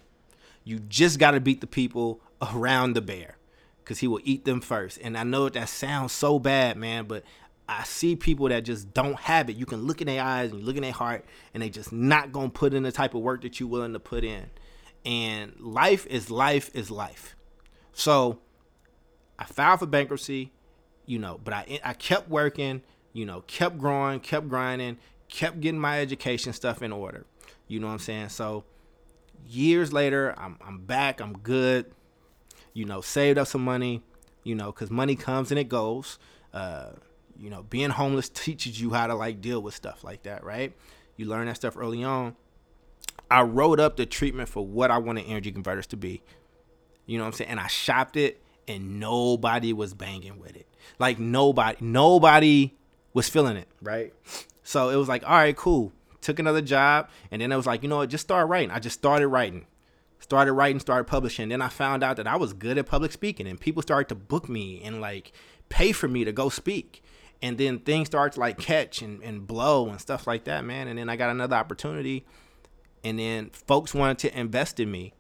[0.64, 3.36] You just got to beat the people around the bear
[3.84, 4.98] because he will eat them first.
[5.02, 7.22] And I know that sounds so bad, man, but
[7.68, 9.56] I see people that just don't have it.
[9.56, 12.32] You can look in their eyes and look in their heart, and they just not
[12.32, 14.50] gonna put in the type of work that you're willing to put in.
[15.04, 17.36] And life is life is life.
[17.92, 18.38] So
[19.38, 20.52] I filed for bankruptcy,
[21.06, 25.80] you know, but I I kept working, you know, kept growing, kept grinding, kept getting
[25.80, 27.26] my education stuff in order.
[27.68, 28.30] You know what I'm saying?
[28.30, 28.64] So
[29.46, 31.93] years later, I'm I'm back, I'm good
[32.74, 34.02] you know, saved up some money,
[34.42, 36.18] you know, because money comes and it goes.
[36.52, 36.90] Uh,
[37.38, 40.72] you know, being homeless teaches you how to like deal with stuff like that, right?
[41.16, 42.36] You learn that stuff early on.
[43.30, 46.22] I wrote up the treatment for what I wanted energy convertors to be.
[47.06, 47.50] You know what I'm saying?
[47.50, 50.66] And I shopped it and nobody was banging with it.
[50.98, 52.74] Like nobody, nobody
[53.12, 54.12] was feeling it, right?
[54.62, 55.92] So it was like, all right, cool.
[56.20, 58.08] Took another job, and then it was like, you know what?
[58.08, 58.70] Just start writing.
[58.70, 59.66] I just started writing
[60.18, 61.48] started writing, started publishing.
[61.48, 64.14] Then I found out that I was good at public speaking, and people started to
[64.14, 65.32] book me and like
[65.68, 67.02] pay for me to go speak.
[67.42, 70.88] And then things started to like catch and, and blow and stuff like that, man.
[70.88, 72.24] And then I got another opportunity,
[73.02, 75.12] and then folks wanted to invest in me,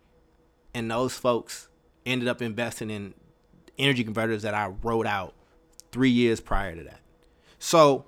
[0.72, 1.68] and those folks
[2.06, 3.14] ended up investing in
[3.78, 5.34] energy convertors that I wrote out
[5.92, 7.00] three years prior to that.
[7.58, 8.06] So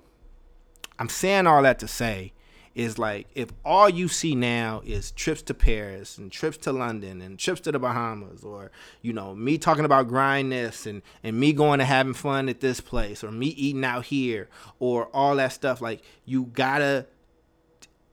[0.99, 2.33] I'm saying all that to say
[2.77, 7.23] is like if all you see now is trips to Paris and trips to London
[7.23, 8.69] and trips to the Bahamas or
[9.01, 12.59] you know me talking about grind this and and me going to having fun at
[12.59, 17.07] this place or me eating out here or all that stuff like you gotta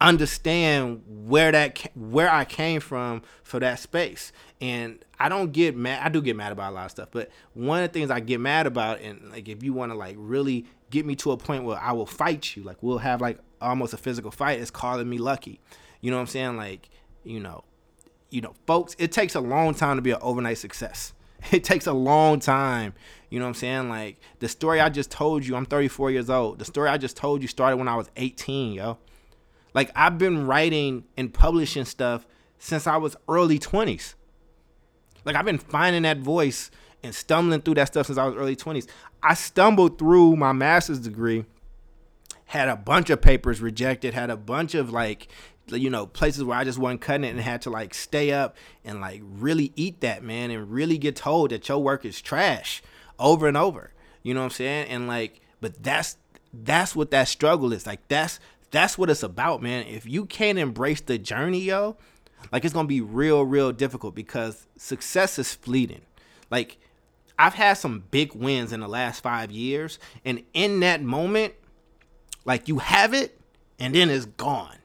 [0.00, 4.32] understand where that where I came from for that space.
[4.62, 7.30] And I don't get mad I do get mad about a lot of stuff but
[7.52, 10.16] one of the things I get mad about and like if you want to like
[10.18, 13.38] really get me to a point where I will fight you like we'll have like
[13.64, 15.60] almost a physical fight is calling me lucky
[16.00, 16.56] You know what I'm saying?
[16.56, 16.90] Like,
[17.24, 17.64] you know,
[18.30, 21.12] you know, folks, it takes a long time to be an overnight success.
[21.52, 22.94] It takes a long time.
[23.28, 23.88] You know what I'm saying?
[23.90, 26.58] Like the story I just told you, I'm 34 years old.
[26.58, 28.96] The story I just told you started when I was 18, yo.
[29.74, 32.26] Like I've been writing and publishing stuff
[32.58, 34.14] since I was early 20s.
[35.24, 36.70] Like I've been finding that voice
[37.02, 38.86] and stumbling through that stuff since I was early 20s.
[39.22, 41.44] I stumbled through my master's degree,
[42.54, 45.26] had a bunch of papers rejected, had a bunch of like
[45.68, 48.56] you know places where I just wasn't cutting it and had to like stay up
[48.84, 52.80] and like really eat that man and really get told that your work is trash
[53.18, 53.92] over and over.
[54.22, 54.88] You know what I'm saying?
[54.88, 56.16] And like, but that's
[56.52, 57.86] that's what that struggle is.
[57.86, 58.38] Like that's
[58.70, 59.84] that's what it's about, man.
[59.88, 61.96] If you can't embrace the journey, yo,
[62.52, 66.02] like it's gonna be real, real difficult because success is fleeting.
[66.52, 66.78] Like
[67.36, 71.54] I've had some big wins in the last five years, and in that moment,
[72.44, 73.38] like you have it,
[73.78, 74.76] and then it's gone.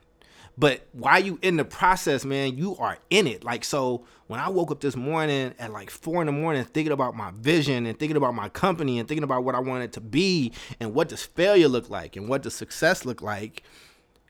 [0.57, 3.45] But while you in the process, man, you are in it.
[3.45, 6.91] Like so, when I woke up this morning at like four in the morning, thinking
[6.91, 10.01] about my vision and thinking about my company and thinking about what I wanted to
[10.01, 13.63] be and what does failure look like and what does success look like,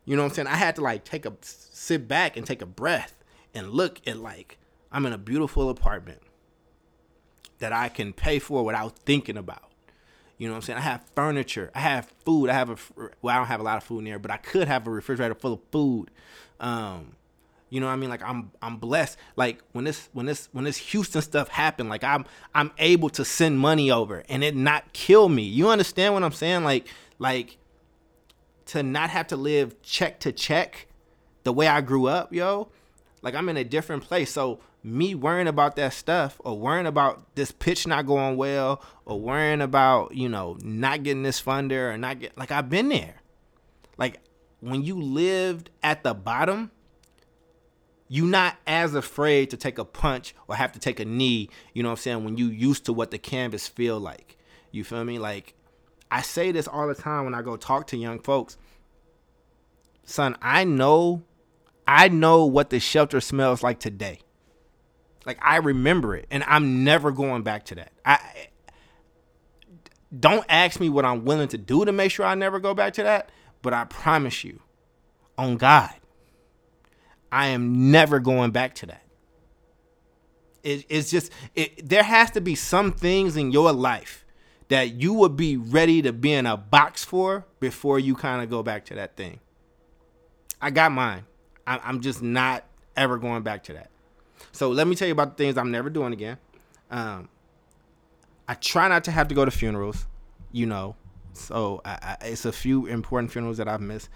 [0.05, 0.47] you know what I'm saying?
[0.47, 3.15] I had to like take a sit back and take a breath
[3.55, 4.59] and look at like
[4.91, 6.21] I'm in a beautiful apartment
[7.57, 9.68] that I can pay for without thinking about.
[10.39, 10.79] You know what I'm saying?
[10.79, 11.69] I have furniture.
[11.75, 12.49] I have food.
[12.49, 12.77] I have a
[13.21, 14.89] well, I don't have a lot of food in there, but I could have a
[14.89, 16.09] refrigerator full of food.
[16.61, 17.17] Um,
[17.69, 18.09] you know what I mean?
[18.09, 19.17] Like I'm I'm blessed.
[19.35, 22.25] Like when this when this when this Houston stuff happened, like I'm
[22.55, 25.43] I'm able to send money over and it not kill me.
[25.43, 26.63] You understand what I'm saying?
[26.63, 26.87] Like
[27.19, 27.57] like
[28.67, 30.87] to not have to live check to check
[31.43, 32.69] the way I grew up, yo.
[33.21, 34.31] Like I'm in a different place.
[34.31, 39.19] So me worrying about that stuff or worrying about this pitch not going well or
[39.19, 43.15] worrying about, you know, not getting this funder or not get like I've been there.
[43.97, 44.19] Like
[44.61, 46.71] when you lived at the bottom,
[48.07, 51.83] you're not as afraid to take a punch or have to take a knee, you
[51.83, 54.37] know what I'm saying, when you used to what the canvas feel like.
[54.71, 55.19] You feel me?
[55.19, 55.55] Like
[56.09, 58.57] I say this all the time when I go talk to young folks.
[60.05, 61.23] Son, I know
[61.91, 64.19] I know what the shelter smells like today.
[65.29, 67.91] Like I remember it, and I'm never going back to that.
[68.03, 68.17] I
[70.19, 72.93] don't ask me what I'm willing to do to make sure I never go back
[72.93, 73.29] to that,
[73.61, 74.59] but I promise you,
[75.37, 75.93] on God,
[77.31, 79.03] I am never going back to that.
[80.63, 84.25] It, it's just it, there has to be some things in your life
[84.69, 88.49] that you would be ready to be in a box for before you kind of
[88.49, 89.41] go back to that thing.
[90.59, 91.25] I got mine.
[91.67, 92.63] I, I'm just not
[92.97, 93.91] ever going back to that.
[94.51, 96.37] So let me tell you about the things I'm never doing again.
[96.91, 97.29] Um,
[98.47, 100.07] I try not to have to go to funerals,
[100.51, 100.95] you know.
[101.33, 104.09] So I, I, it's a few important funerals that I've missed.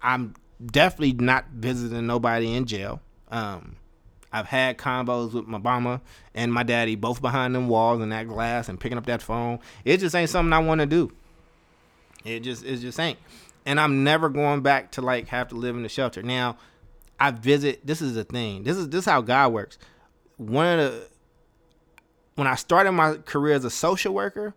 [0.00, 3.00] I'm definitely not visiting nobody in jail.
[3.30, 3.76] Um,
[4.32, 6.00] I've had combos with my mama
[6.34, 9.58] and my daddy, both behind them walls and that glass and picking up that phone.
[9.84, 11.12] It just ain't something I want to do.
[12.24, 13.18] It just it just ain't.
[13.66, 16.22] And I'm never going back to like have to live in the shelter.
[16.22, 16.56] Now,
[17.20, 17.86] I visit.
[17.86, 18.64] This is the thing.
[18.64, 19.78] This is this is how God works.
[20.38, 21.06] One of the
[22.34, 24.54] when I started my career as a social worker,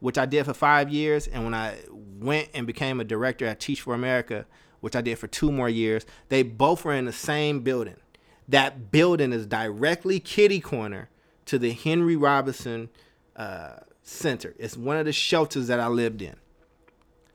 [0.00, 1.76] which I did for five years, and when I
[2.18, 4.44] went and became a director at Teach for America,
[4.80, 7.96] which I did for two more years, they both were in the same building.
[8.48, 11.08] That building is directly kitty corner
[11.46, 12.88] to the Henry Robinson
[13.36, 14.54] uh, Center.
[14.58, 16.34] It's one of the shelters that I lived in.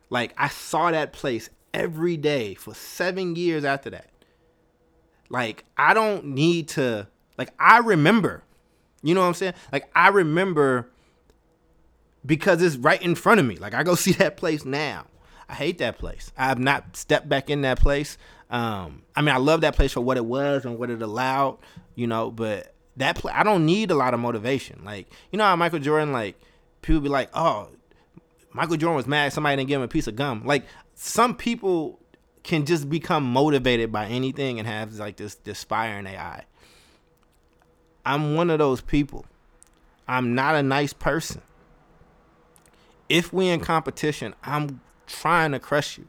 [0.09, 4.09] Like I saw that place every day for seven years after that.
[5.29, 8.43] Like I don't need to like I remember.
[9.03, 9.53] You know what I'm saying?
[9.71, 10.89] Like I remember
[12.25, 13.55] because it's right in front of me.
[13.55, 15.05] Like I go see that place now.
[15.49, 16.31] I hate that place.
[16.37, 18.17] I have not stepped back in that place.
[18.49, 21.57] Um, I mean, I love that place for what it was and what it allowed,
[21.95, 24.83] you know, but that place, I don't need a lot of motivation.
[24.83, 26.39] Like, you know how Michael Jordan, like,
[26.81, 27.69] people be like, oh,
[28.51, 30.45] Michael Jordan was mad somebody didn't give him a piece of gum.
[30.45, 31.99] Like, some people
[32.47, 36.45] can just become motivated by anything and have like this this fire in their eye.
[38.05, 39.25] I'm one of those people.
[40.07, 41.41] I'm not a nice person.
[43.09, 46.07] If we in competition, I'm trying to crush you.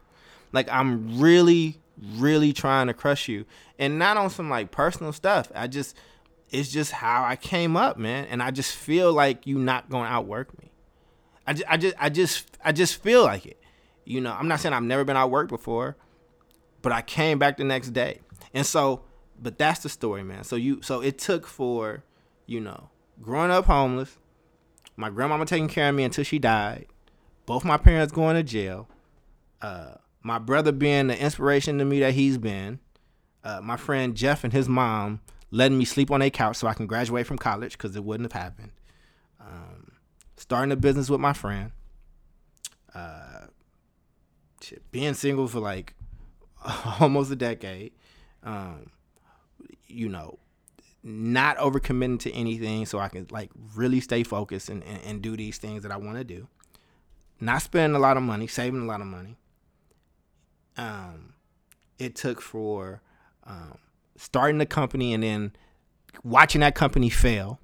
[0.53, 1.81] Like I'm really,
[2.17, 3.45] really trying to crush you.
[3.77, 5.51] And not on some like personal stuff.
[5.57, 5.97] I just
[6.51, 8.29] it's just how I came up, man.
[8.31, 10.71] And I just feel like you not gonna outwork me.
[11.49, 13.61] I just, I just I just I just feel like it.
[14.05, 15.97] You know, I'm not saying I've never been outworked before,
[16.83, 18.21] but I came back the next day.
[18.55, 19.03] And so,
[19.41, 20.45] but that's the story, man.
[20.45, 22.05] So you, so it took for,
[22.47, 24.17] you know, growing up homeless,
[24.97, 26.87] my grandmama taking care of me until she died,
[27.47, 28.89] both my parents going to jail,
[29.63, 32.81] uh, my brother being the inspiration to me that he's been,
[33.45, 35.21] uh, my friend Jeff and his mom
[35.51, 38.33] letting me sleep on a couch so I can graduate from college because it wouldn't
[38.33, 38.73] have happened.
[39.41, 39.93] Um,
[40.37, 41.73] starting a business with my friend.
[42.95, 43.47] Uh,
[44.91, 45.95] being single for like
[47.01, 47.93] almost a decade.
[48.43, 48.91] Um,
[49.87, 50.39] you know,
[51.03, 55.37] not overcommitting to anything so I can like really stay focused and, and, and do
[55.37, 56.49] these things that I want to do.
[57.41, 59.37] Not spending a lot of money, saving a lot of money.
[60.77, 61.35] Um,
[61.99, 63.01] it took for
[63.45, 63.79] um,
[64.17, 65.53] starting the company and then
[66.23, 67.61] watching that company fail.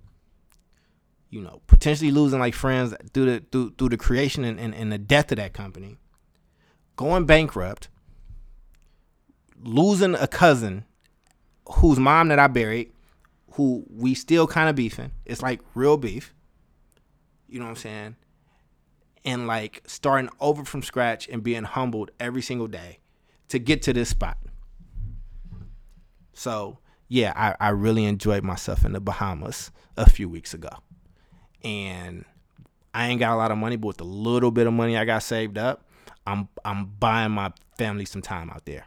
[1.31, 4.93] You know, potentially losing like friends through the through, through the creation and, and, and
[4.93, 5.99] the death of that company.
[6.95, 7.89] Going bankrupt.
[9.65, 10.85] Losing a cousin
[11.67, 12.93] whose mom that I buried
[13.53, 15.13] who we still kind of beefing.
[15.25, 16.35] It's like real beef.
[17.49, 18.17] You know what I'm saying?
[19.25, 22.99] And like starting over from scratch and being humbled every single day
[23.49, 24.39] to get to this spot.
[26.33, 30.71] So yeah, I, I really enjoyed myself in the Bahamas a few weeks ago.
[31.63, 32.25] And
[32.93, 35.05] I ain't got a lot of money, but with the little bit of money I
[35.05, 35.85] got saved up,
[36.27, 38.85] I'm I'm buying my family some time out there.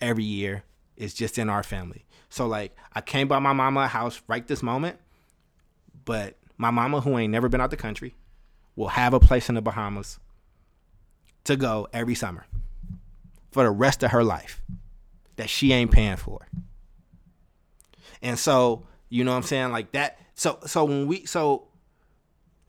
[0.00, 0.64] Every year.
[0.96, 2.04] It's just in our family.
[2.28, 4.98] So like I came by my mama house right this moment,
[6.04, 8.14] but my mama who ain't never been out the country
[8.76, 10.18] will have a place in the Bahamas
[11.44, 12.46] to go every summer
[13.50, 14.60] for the rest of her life
[15.36, 16.46] that she ain't paying for.
[18.20, 19.70] And so, you know what I'm saying?
[19.72, 20.18] Like that.
[20.34, 21.68] So so when we so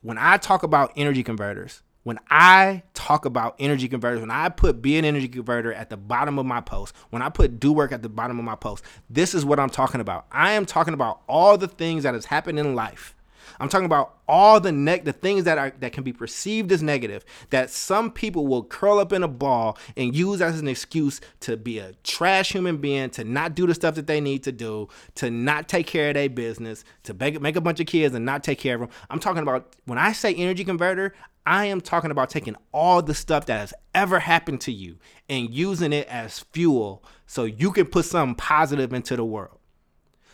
[0.02, 4.82] when I talk about energy convertors, when I talk about energy convertors, when I put
[4.82, 7.92] be an energy convertor at the bottom of my post, when I put do work
[7.92, 10.26] at the bottom of my post, this is what I'm talking about.
[10.32, 13.16] I am talking about all the things that has happened in life
[13.60, 16.82] I'm talking about all the neg the things that are that can be perceived as
[16.82, 21.20] negative that some people will curl up in a ball and use as an excuse
[21.42, 24.52] to be a trash human being, to not do the stuff that they need to
[24.52, 28.16] do, to not take care of their business, to make, make a bunch of kids
[28.16, 28.90] and not take care of them.
[29.10, 31.14] I'm talking about when I say energy convertor,
[31.46, 34.98] I am talking about taking all the stuff that has ever happened to you
[35.28, 39.58] and using it as fuel so you can put something positive into the world.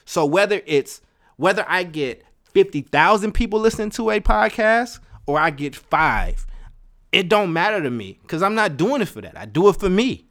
[0.04, 1.02] So whether it's
[1.38, 2.24] whether I get
[2.56, 6.47] 50,000 people listening to a podcast or I get 5,
[7.12, 9.38] it don't matter to me cuz I'm not doing it for that.
[9.38, 10.26] I do it for me.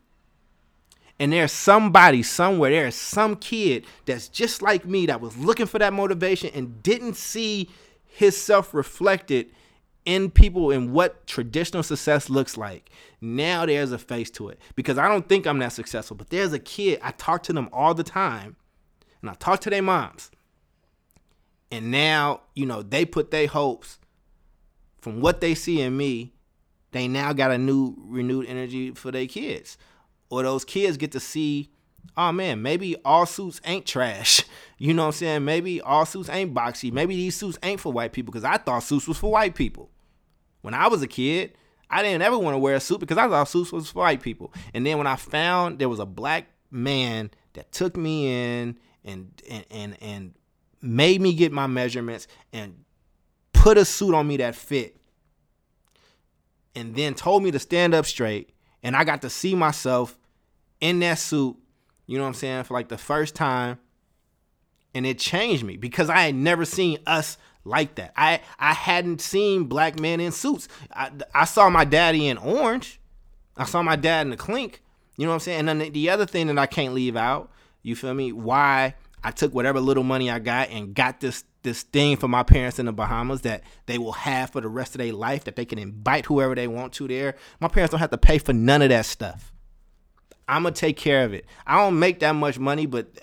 [1.18, 5.78] And there's somebody somewhere, there's some kid that's just like me that was looking for
[5.78, 7.68] that motivation and didn't see
[8.06, 9.50] his self reflected
[10.06, 12.88] in people and what traditional success looks like.
[13.20, 16.54] Now there's a face to it because I don't think I'm that successful, but there's
[16.54, 18.56] a kid, I talk to them all the time
[19.20, 20.30] and I talk to their moms
[21.74, 23.98] and now, you know, they put their hopes
[25.00, 26.32] from what they see in me,
[26.92, 29.76] they now got a new renewed energy for their kids.
[30.30, 31.72] Or those kids get to see,
[32.16, 34.44] oh man, maybe all suits ain't trash.
[34.76, 35.44] You know what I'm saying?
[35.44, 36.92] Maybe all suits ain't boxy.
[36.92, 39.88] Maybe these suits ain't for white people because I thought suits was for white people.
[40.62, 41.56] When I was a kid,
[41.88, 44.20] I didn't ever want to wear a suit because I thought suits was for white
[44.20, 44.52] people.
[44.74, 49.42] And then when I found there was a black man that took me in and
[49.48, 50.34] and and, and
[50.84, 52.84] made me get my measurements and
[53.52, 54.96] put a suit on me that fit
[56.74, 58.50] and then told me to stand up straight
[58.82, 60.18] and I got to see myself
[60.80, 61.56] in that suit,
[62.06, 63.78] you know what I'm saying, for like the first time
[64.94, 68.12] and it changed me because I had never seen us like that.
[68.16, 70.68] I I hadn't seen black men in suits.
[70.94, 73.00] I, I saw my daddy in orange.
[73.56, 74.82] I saw my dad in the clink.
[75.16, 75.68] You know what I'm saying?
[75.68, 77.50] And then the other thing that I can't leave out,
[77.82, 78.32] you feel me?
[78.32, 78.94] Why
[79.24, 82.78] I took whatever little money I got and got this this thing for my parents
[82.78, 85.64] in the Bahamas that they will have for the rest of their life that they
[85.64, 87.36] can invite whoever they want to there.
[87.58, 89.50] My parents don't have to pay for none of that stuff.
[90.46, 91.46] I'm gonna take care of it.
[91.66, 93.18] I don't make that much money, but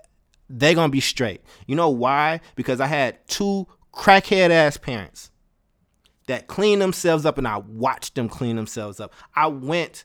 [0.50, 1.42] they're gonna be straight.
[1.68, 2.42] You know why?
[2.56, 5.30] Because I had two crackhead ass parents
[6.26, 9.14] that cleaned themselves up and I watched them clean themselves up.
[9.36, 10.04] I went,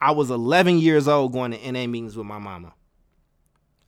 [0.00, 2.72] I was 11 years old going to NA meetings with my mama.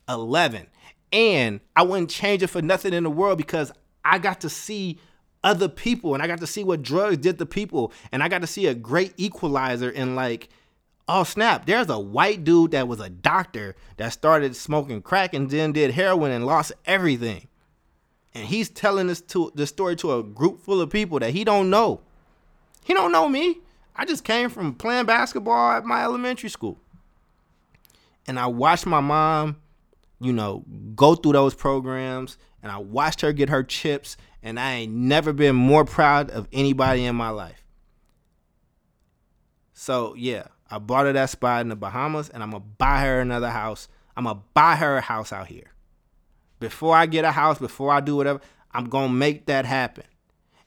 [0.08, 0.66] 11.
[1.12, 3.72] And I wouldn't change it for nothing in the world because
[4.04, 4.98] I got to see
[5.44, 7.92] other people and I got to see what drugs did to people.
[8.10, 10.48] And I got to see a great equalizer in like,
[11.08, 15.48] oh snap, there's a white dude that was a doctor that started smoking crack and
[15.48, 17.46] then did heroin and lost everything.
[18.34, 21.44] And he's telling this to the story to a group full of people that he
[21.44, 22.00] don't know.
[22.84, 23.60] He don't know me.
[23.94, 26.78] I just came from playing basketball at my elementary school.
[28.26, 29.56] And I watched my mom
[30.20, 30.64] you know,
[30.94, 35.32] go through those programs and I watched her get her chips and I ain't never
[35.32, 37.64] been more proud of anybody in my life.
[39.72, 43.20] So yeah, I bought her that spot in the Bahamas and I'm gonna buy her
[43.20, 45.72] another house I'm gonna buy her a house out here.
[46.58, 48.40] Before I get a house, before I do whatever,
[48.72, 50.04] I'm gonna make that happen.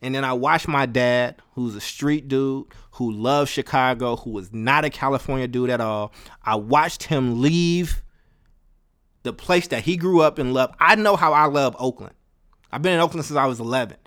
[0.02, 4.54] And then I watched my dad, who's a street dude, who loves Chicago, who was
[4.54, 6.14] not a California dude at all.
[6.44, 8.02] I watched him leave
[9.24, 10.76] the place that he grew up and loved.
[10.80, 12.14] I know how I love Oakland.
[12.72, 13.98] I've been in Oakland since I was 11.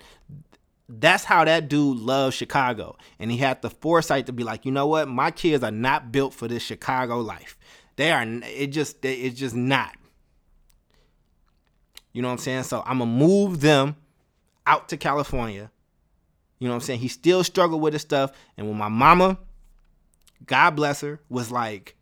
[0.89, 2.97] That's how that dude loves Chicago.
[3.19, 5.07] And he had the foresight to be like, you know what?
[5.07, 7.57] My kids are not built for this Chicago life.
[7.95, 9.95] They are, it just, it's just not.
[12.11, 12.63] You know what I'm saying?
[12.63, 13.95] So I'm going to move them
[14.65, 15.71] out to California.
[16.59, 16.99] You know what I'm saying?
[16.99, 18.31] He still struggled with his stuff.
[18.55, 19.37] And when my mama,
[20.45, 21.95] God bless her, was like,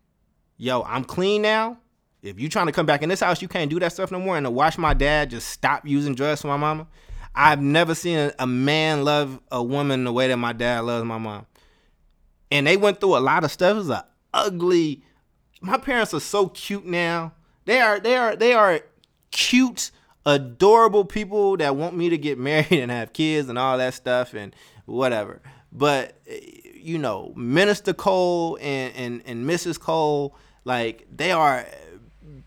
[0.56, 1.78] yo, I'm clean now.
[2.22, 4.20] If you trying to come back in this house, you can't do that stuff no
[4.20, 4.36] more.
[4.36, 6.86] And to watch my dad just stop using drugs for my mama,
[7.34, 11.18] I've never seen a, man love a woman the way that my dad loves my
[11.18, 11.46] mom.
[12.50, 13.72] And they went through a lot of stuff.
[13.72, 15.02] It was a ugly.
[15.60, 17.32] My parents are so cute now.
[17.64, 18.80] They are they are they are
[19.30, 19.90] cute,
[20.26, 24.34] adorable people that want me to get married and have kids and all that stuff
[24.34, 24.54] and
[24.84, 25.40] whatever.
[25.72, 26.20] But
[26.74, 29.80] you know, Minister Cole and and, and Mrs.
[29.80, 31.66] Cole, like they are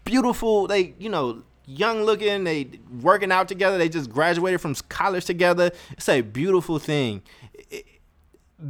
[0.06, 0.68] beautiful.
[0.68, 2.46] They, you know, young looking.
[2.46, 2.70] They
[3.02, 3.78] working out together.
[3.78, 5.72] They just graduated from college together.
[5.92, 7.22] It's a beautiful thing.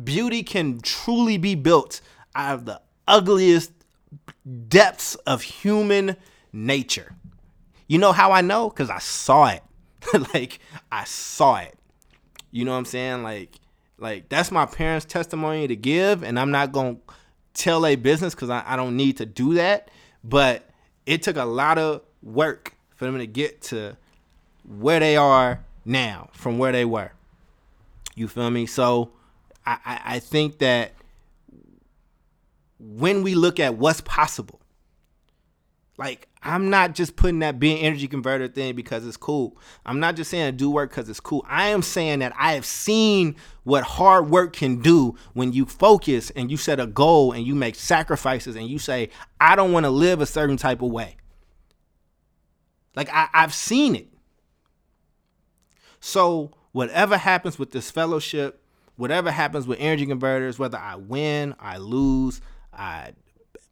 [0.03, 2.01] Beauty can truly be built
[2.33, 3.71] out of the ugliest
[4.67, 6.15] depths of human
[6.51, 7.13] nature.
[7.87, 8.69] You know how I know?
[8.69, 9.61] Because I saw it.
[10.33, 10.59] like
[10.91, 11.77] I saw it.
[12.51, 13.23] You know what I'm saying?
[13.23, 13.59] Like,
[13.97, 16.97] like that's my parents' testimony to give, and I'm not gonna
[17.53, 19.89] tell a business because I, I don't need to do that.
[20.23, 20.69] But
[21.05, 23.97] it took a lot of work for them to get to
[24.67, 27.11] where they are now from where they were.
[28.15, 28.65] You feel me?
[28.65, 29.11] So
[29.65, 30.93] I, I, think that
[32.79, 34.61] when we look at what's possible,
[35.97, 39.57] like I'm not just putting that being energy convertor thing because it's cool.
[39.83, 41.43] I'm not just saying do work because it's cool.
[41.49, 46.29] I am saying that I have seen what hard work can do when you focus
[46.29, 49.09] and you set a goal and you make sacrifices and you say,
[49.41, 51.17] I don't want to live a certain type of way.
[52.95, 54.07] Like I, I've seen it.
[55.99, 58.61] So whatever happens with this fellowship,
[58.97, 62.39] whatever happens with energy convertors, whether I win, I lose,
[62.71, 63.13] I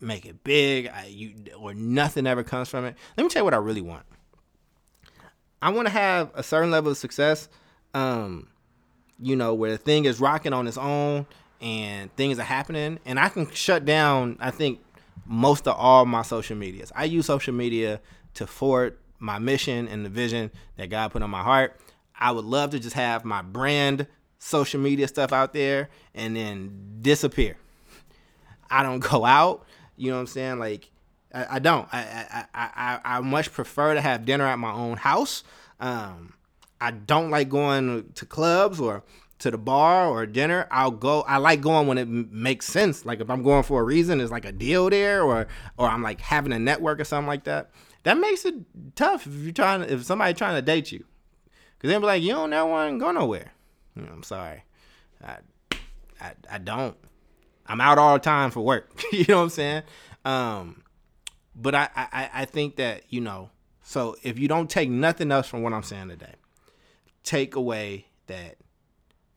[0.04, 2.96] make it big, I, you, or nothing ever comes from it.
[3.18, 4.06] Let me tell you what I really want.
[5.62, 7.48] I want to have a certain level of success,
[7.94, 8.48] um,
[9.20, 11.26] you know, where the thing is rocking on its own
[11.62, 14.38] and things are happening, and I can shut down.
[14.42, 14.82] I think
[15.26, 16.92] most of all my social medias.
[16.96, 18.02] I use social media
[18.34, 21.80] to forward my mission and the vision that God put on my heart.
[22.20, 24.08] I would love to just have my brand
[24.40, 27.56] social media stuff out there and then disappear.
[28.70, 29.66] I don't go out.
[29.96, 30.60] You know what I'm saying?
[30.60, 30.90] Like
[31.34, 31.88] I, I don't.
[31.92, 35.44] I, I, I I much prefer to have dinner at my own house.
[35.80, 36.34] Um,
[36.80, 39.04] I don't like going to clubs or
[39.40, 40.68] to the bar or dinner.
[40.72, 41.22] I'll go.
[41.22, 43.06] I like going when it m- makes sense.
[43.06, 46.02] Like if I'm going for a reason, there's like a deal there, or or I'm
[46.02, 47.72] like having a network or something like that.
[48.04, 48.56] That makes it
[48.96, 49.82] tough if you're trying.
[49.84, 51.06] If somebody trying to date you,
[51.78, 53.52] because they'll be like, you don't never want to go nowhere.
[53.98, 54.64] I'm sorry.
[55.24, 55.38] I,
[56.22, 56.98] I I don't.
[57.66, 58.92] I'm out all the time for work.
[59.12, 59.84] you know what I'm saying?
[60.26, 60.84] Um,
[61.56, 63.50] but I, I, I think that, you know,
[63.84, 66.34] so if you don't take nothing else from what I'm saying today,
[67.24, 68.58] take away that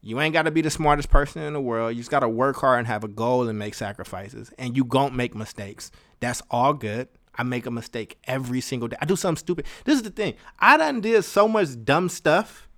[0.02, 1.94] you ain't got to be the smartest person in the world.
[1.94, 4.52] You just got to work hard and have a goal and make sacrifices.
[4.56, 5.90] And you gon' make mistakes.
[6.20, 7.08] That's all good.
[7.34, 8.96] I make a mistake every single day.
[9.00, 9.66] I do something stupid.
[9.84, 10.34] This is the thing.
[10.58, 12.68] I done did so much dumb stuff.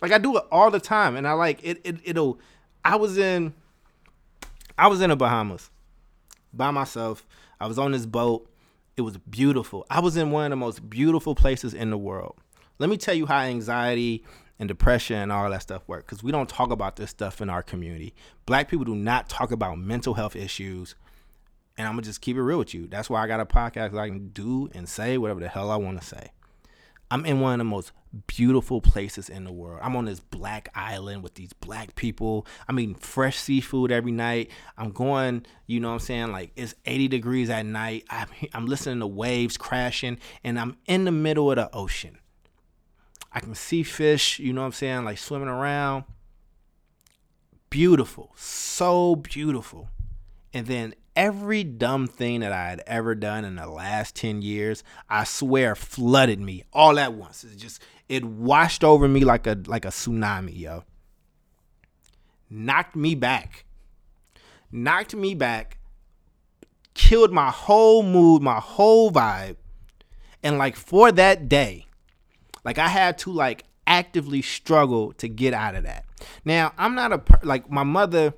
[0.00, 1.16] Like I do it all the time.
[1.16, 2.40] And I like it, it it'll
[2.84, 3.54] I was in
[4.82, 5.70] I was in the Bahamas
[6.52, 7.24] by myself.
[7.60, 8.50] I was on this boat.
[8.96, 9.86] It was beautiful.
[9.88, 12.34] I was in one of the most beautiful places in the world.
[12.80, 14.24] Let me tell you how anxiety
[14.58, 17.48] and depression and all that stuff work because we don't talk about this stuff in
[17.48, 18.12] our community.
[18.44, 20.96] Black people do not talk about mental health issues.
[21.78, 22.88] And I'm going to just keep it real with you.
[22.88, 25.76] That's why I got a podcast I can do and say whatever the hell I
[25.76, 26.32] want to say.
[27.12, 27.92] I'm in one of the most
[28.26, 29.80] beautiful places in the world.
[29.82, 32.46] I'm on this black island with these black people.
[32.66, 34.50] I mean, fresh seafood every night.
[34.78, 36.32] I'm going, you know what I'm saying?
[36.32, 38.04] Like, it's 80 degrees at night.
[38.10, 42.16] I'm, I'm listening to waves crashing, and I'm in the middle of the ocean.
[43.30, 45.04] I can see fish, you know what I'm saying?
[45.04, 46.04] Like, swimming around.
[47.68, 48.32] Beautiful.
[48.36, 49.90] So beautiful.
[50.54, 54.82] And then every dumb thing that I had ever done in the last 10 years,
[55.08, 57.44] I swear flooded me all at once.
[57.44, 60.84] It just it washed over me like a like a tsunami, yo.
[62.50, 63.64] Knocked me back.
[64.70, 65.78] Knocked me back.
[66.94, 69.56] Killed my whole mood, my whole vibe.
[70.42, 71.86] And like for that day,
[72.64, 76.04] like I had to like actively struggle to get out of that.
[76.44, 78.34] Now, I'm not a like my mother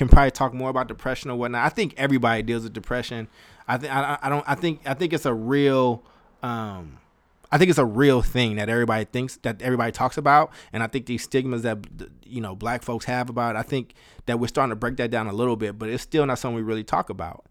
[0.00, 1.62] can probably talk more about depression or whatnot.
[1.62, 3.28] I think everybody deals with depression.
[3.68, 6.02] I think I, don't I think I think it's a real
[6.42, 6.96] um
[7.52, 10.86] I think it's a real thing that everybody thinks that everybody talks about, and I
[10.86, 11.86] think these stigmas that
[12.24, 13.92] you know black folks have about it, I think
[14.24, 16.56] that we're starting to break that down a little bit, but it's still not something
[16.56, 17.44] we really talk about.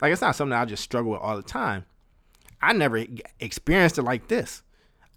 [0.00, 1.84] Like it's not something I just struggle with all the time.
[2.60, 3.06] I never
[3.38, 4.64] experienced it like this.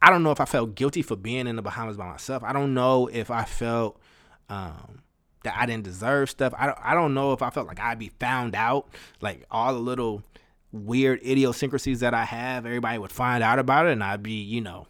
[0.04, 2.44] I don't know if I felt guilty for being in the Bahamas by myself.
[2.44, 4.00] I don't know if I felt
[4.50, 5.02] um,
[5.46, 6.54] that I didn't deserve stuff.
[6.58, 8.88] I don't, I don't know if I felt like I'd be found out,
[9.22, 10.22] like all the little
[10.72, 14.62] weird idiosyncrasies that I have, everybody would find out about it and I'd be, you
[14.62, 14.88] know,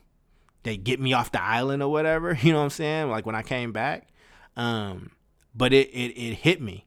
[0.63, 3.09] they get me off the island or whatever, you know what I'm saying?
[3.09, 4.09] Like when I came back.
[4.57, 5.11] Um,
[5.53, 6.85] but it, it it hit me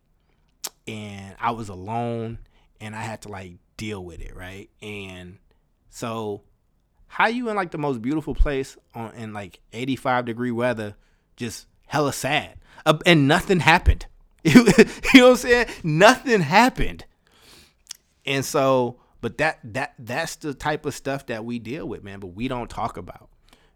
[0.87, 2.39] and I was alone
[2.81, 4.69] and I had to like deal with it, right?
[4.83, 5.39] And
[5.91, 6.43] so
[7.07, 10.97] how you in like the most beautiful place on in like 85 degree weather
[11.37, 12.55] just hella sad
[12.87, 14.07] uh, and nothing happened
[14.45, 17.05] you know what i'm saying nothing happened
[18.29, 22.21] and so, but that that that's the type of stuff that we deal with, man.
[22.21, 23.31] But we don't talk about.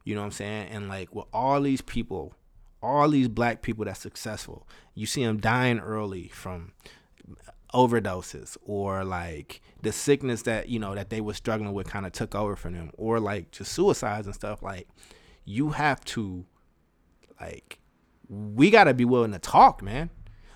[0.04, 0.68] You know what I'm saying?
[0.68, 2.34] And like with all these people,
[2.82, 6.72] all these black people that's successful, you see them dying early from
[7.72, 12.12] overdoses or like the sickness that you know that they were struggling with kind of
[12.12, 14.86] took over for them or like just suicides and stuff like
[15.46, 16.44] you have to
[17.40, 17.78] like
[18.54, 20.08] we got to be willing to talk man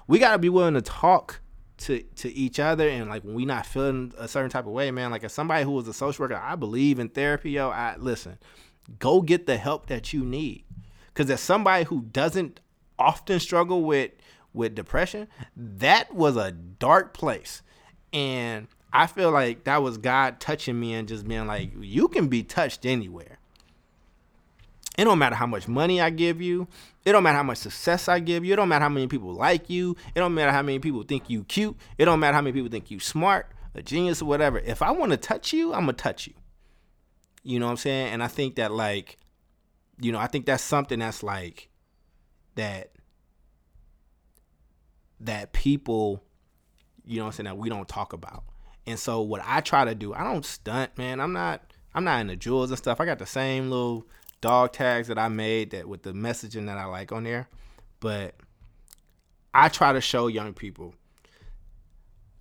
[0.07, 1.41] we got to be willing to talk
[1.79, 4.91] to to each other and like when we not feeling a certain type of way,
[4.91, 5.11] man.
[5.11, 7.71] Like as somebody who was a social worker, I believe in therapy, yo.
[7.71, 8.39] I listen,
[8.99, 10.65] go get the help that you need.
[11.15, 12.61] Cause as somebody who doesn't
[12.99, 14.13] often struggle with
[14.53, 17.63] with depression, that was a dark place.
[18.13, 22.29] And I feel like that was God touching me and just being like, you can
[22.29, 23.39] be touched anywhere.
[24.97, 26.69] It don't matter how much money I give you.
[27.07, 28.53] It don't matter how much success I give you.
[28.53, 29.97] It don't matter how many people like you.
[30.17, 31.77] It don't matter how many people think you cute.
[31.99, 33.47] It don't matter how many people think you smart,
[33.77, 34.59] a genius, or whatever.
[34.59, 36.35] If I want to touch you, I'm gonna touch you.
[37.45, 38.13] You know what I'm saying?
[38.13, 39.19] And I think that like,
[40.01, 41.69] you know, I think that's something that's like
[42.57, 42.91] that
[45.21, 46.25] that people,
[47.05, 48.43] you know what I'm saying, that we don't talk about.
[48.85, 51.21] And so what I try to do, I don't stunt, man.
[51.21, 53.01] I'm not I'm not in the jewels and stuff.
[53.01, 54.09] I got the same little
[54.41, 57.49] dog tags that I made that with the messaging that I like on there.
[58.01, 58.35] But
[59.55, 60.95] I try to show young people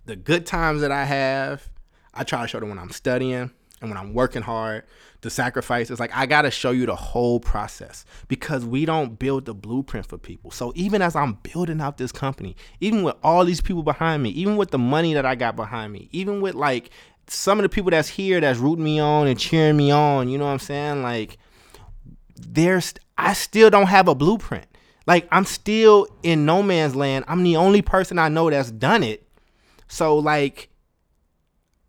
[0.04, 1.68] the good times that I have.
[2.14, 4.84] I try to show them when I'm studying and when I'm working hard,
[5.20, 6.00] the sacrifices.
[6.00, 10.18] Like I gotta show you the whole process because we don't build the blueprint for
[10.18, 10.50] people.
[10.50, 14.30] So even as I'm building out this company, even with all these people behind me,
[14.30, 16.90] even with the money that I got behind me, even with like
[17.28, 20.38] some of the people that's here that's rooting me on and cheering me on, you
[20.38, 21.02] know what I'm saying?
[21.02, 21.38] Like
[22.36, 24.66] there's I still don't have a blueprint.
[25.06, 27.24] Like I'm still in no man's land.
[27.28, 29.26] I'm the only person I know that's done it.
[29.88, 30.68] So like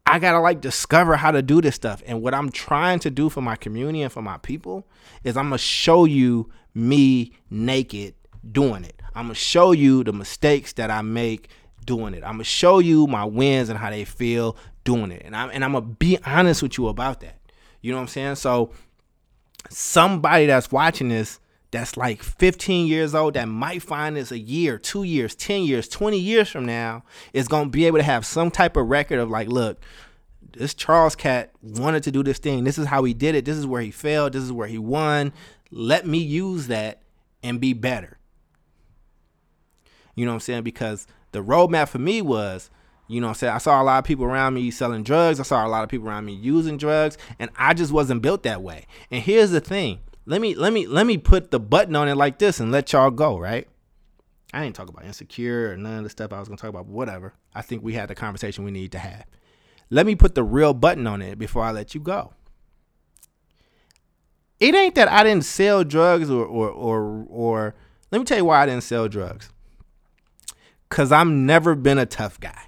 [0.06, 2.02] I gotta like discover how to do this stuff.
[2.06, 4.88] And what I'm trying to do for my community and for my people
[5.24, 8.14] is I'm gonna show you me naked
[8.50, 9.02] doing it.
[9.16, 11.50] I'm gonna show you the mistakes that I make
[11.86, 12.24] doing it.
[12.24, 15.24] I'm gonna show you my wins and how they feel doing it.
[15.26, 17.40] And I'm and I'm gonna be honest with you about that.
[17.82, 18.36] You know what I'm saying?
[18.36, 18.72] So
[19.70, 21.40] somebody that's watching this
[21.72, 25.88] that's like 15 years old that might find this a year, two years, 10 years,
[25.88, 27.04] 20 years from now
[27.34, 29.80] is going to be able to have some type of record of like, look,
[30.54, 32.64] this Charles cat wanted to do this thing.
[32.64, 33.46] This is how he did it.
[33.46, 34.34] This is where he failed.
[34.34, 35.34] This is where he won.
[35.70, 37.02] Let me use that
[37.44, 38.18] and be better.
[40.16, 40.64] You know what I'm saying?
[40.64, 42.70] Because the roadmap for me was
[43.08, 43.54] you know I'm saying?
[43.54, 45.40] I saw a lot of people around me selling drugs.
[45.40, 48.44] I saw a lot of people around me using drugs, and I just wasn't built
[48.44, 48.86] that way.
[49.12, 50.00] And here's the thing.
[50.26, 52.92] Let me let me let me put the button on it like this and let
[52.92, 53.68] y'all go, right?
[54.54, 56.88] I didn't talk about insecure or none of the stuff I was gonna talk about,
[56.88, 57.34] whatever.
[57.56, 59.26] I think we had the conversation we need to have.
[59.90, 62.34] Let me put the real button on it before I let you go.
[64.60, 67.76] It ain't that I didn't sell drugs or or or or
[68.12, 69.50] let me tell you why I didn't sell drugs.
[70.90, 72.67] Cause I've never been a tough guy.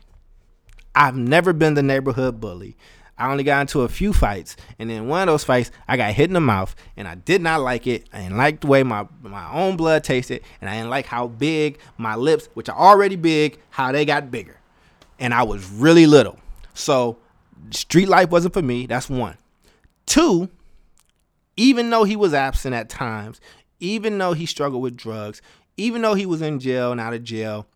[0.96, 2.78] I've never been the neighborhood bully.
[3.20, 6.14] I only got into a few fights, and in one of those fights, I got
[6.14, 8.08] hit in the mouth, and I did not like it.
[8.14, 11.28] I didn't like the way my my own blood tasted, and I didn't like how
[11.28, 14.58] big my lips, which are already big, how they got bigger,
[15.20, 16.40] and I was really little.
[16.74, 17.18] So,
[17.72, 18.86] street life wasn't for me.
[18.86, 19.36] That's one.
[20.06, 20.50] Two,
[21.58, 23.42] even though he was absent at times,
[23.82, 25.42] even though he struggled with drugs,
[25.76, 27.68] even though he was in jail and out of jail,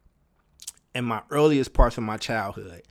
[0.95, 2.83] in my earliest parts of my childhood,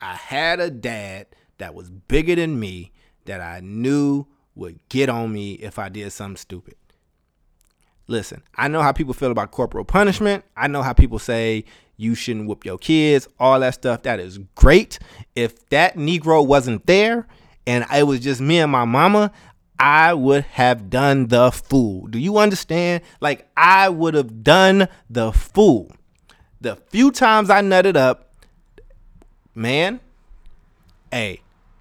[0.00, 1.26] I had a dad
[1.58, 2.92] that was bigger than me
[3.24, 6.74] that I knew would get on me if I did something stupid.
[8.06, 10.44] Listen, I know how people feel about corporal punishment.
[10.56, 11.64] I know how people say
[11.96, 14.02] you shouldn't whoop your kids, all that stuff.
[14.02, 14.98] That is great.
[15.34, 17.26] If that Negro wasn't there
[17.66, 19.30] and it was just me and my mama,
[19.78, 22.06] I would have done the fool.
[22.06, 23.02] Do you understand?
[23.20, 25.92] Like, I would have done the fool.
[26.60, 28.27] The few times I nutted up,
[29.58, 30.00] man,
[31.12, 31.40] a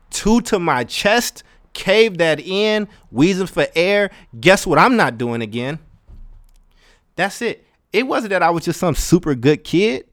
[0.09, 4.09] two to my chest, cave that in, wheezing for air.
[4.39, 4.79] Guess what?
[4.79, 5.79] I'm not doing again.
[7.15, 7.65] That's it.
[7.93, 10.07] It wasn't that I was just some super good kid.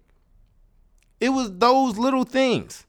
[1.20, 2.86] It was those little things.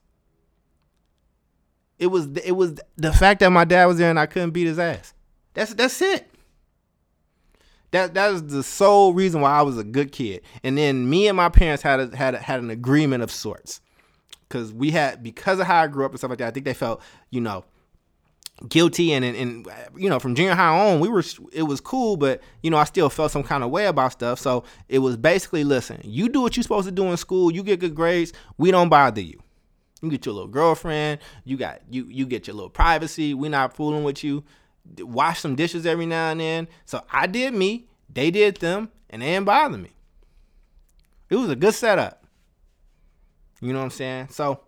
[1.97, 4.67] It was it was the fact that my dad was there and I couldn't beat
[4.67, 5.13] his ass.
[5.53, 6.29] That's that's it.
[7.91, 10.41] That that was the sole reason why I was a good kid.
[10.63, 13.79] And then me and my parents had a, had a, had an agreement of sorts,
[14.55, 16.47] because we had because of how I grew up and stuff like that.
[16.47, 17.65] I think they felt you know
[18.69, 22.15] guilty and, and and you know from junior high on we were it was cool
[22.15, 24.39] but you know i still felt some kind of way about stuff.
[24.39, 27.63] So it was basically listen you do what you're supposed to do in school you
[27.63, 29.41] get good grades we don't bother you.
[30.01, 33.75] You get your little girlfriend you got you you get your little privacy we're not
[33.75, 34.43] fooling with you.
[34.99, 36.67] Wash some dishes every now and then.
[36.85, 39.89] So i did me they did them and they didn't bother me.
[41.29, 42.24] It was a good setup
[43.61, 44.59] you know what i'm saying so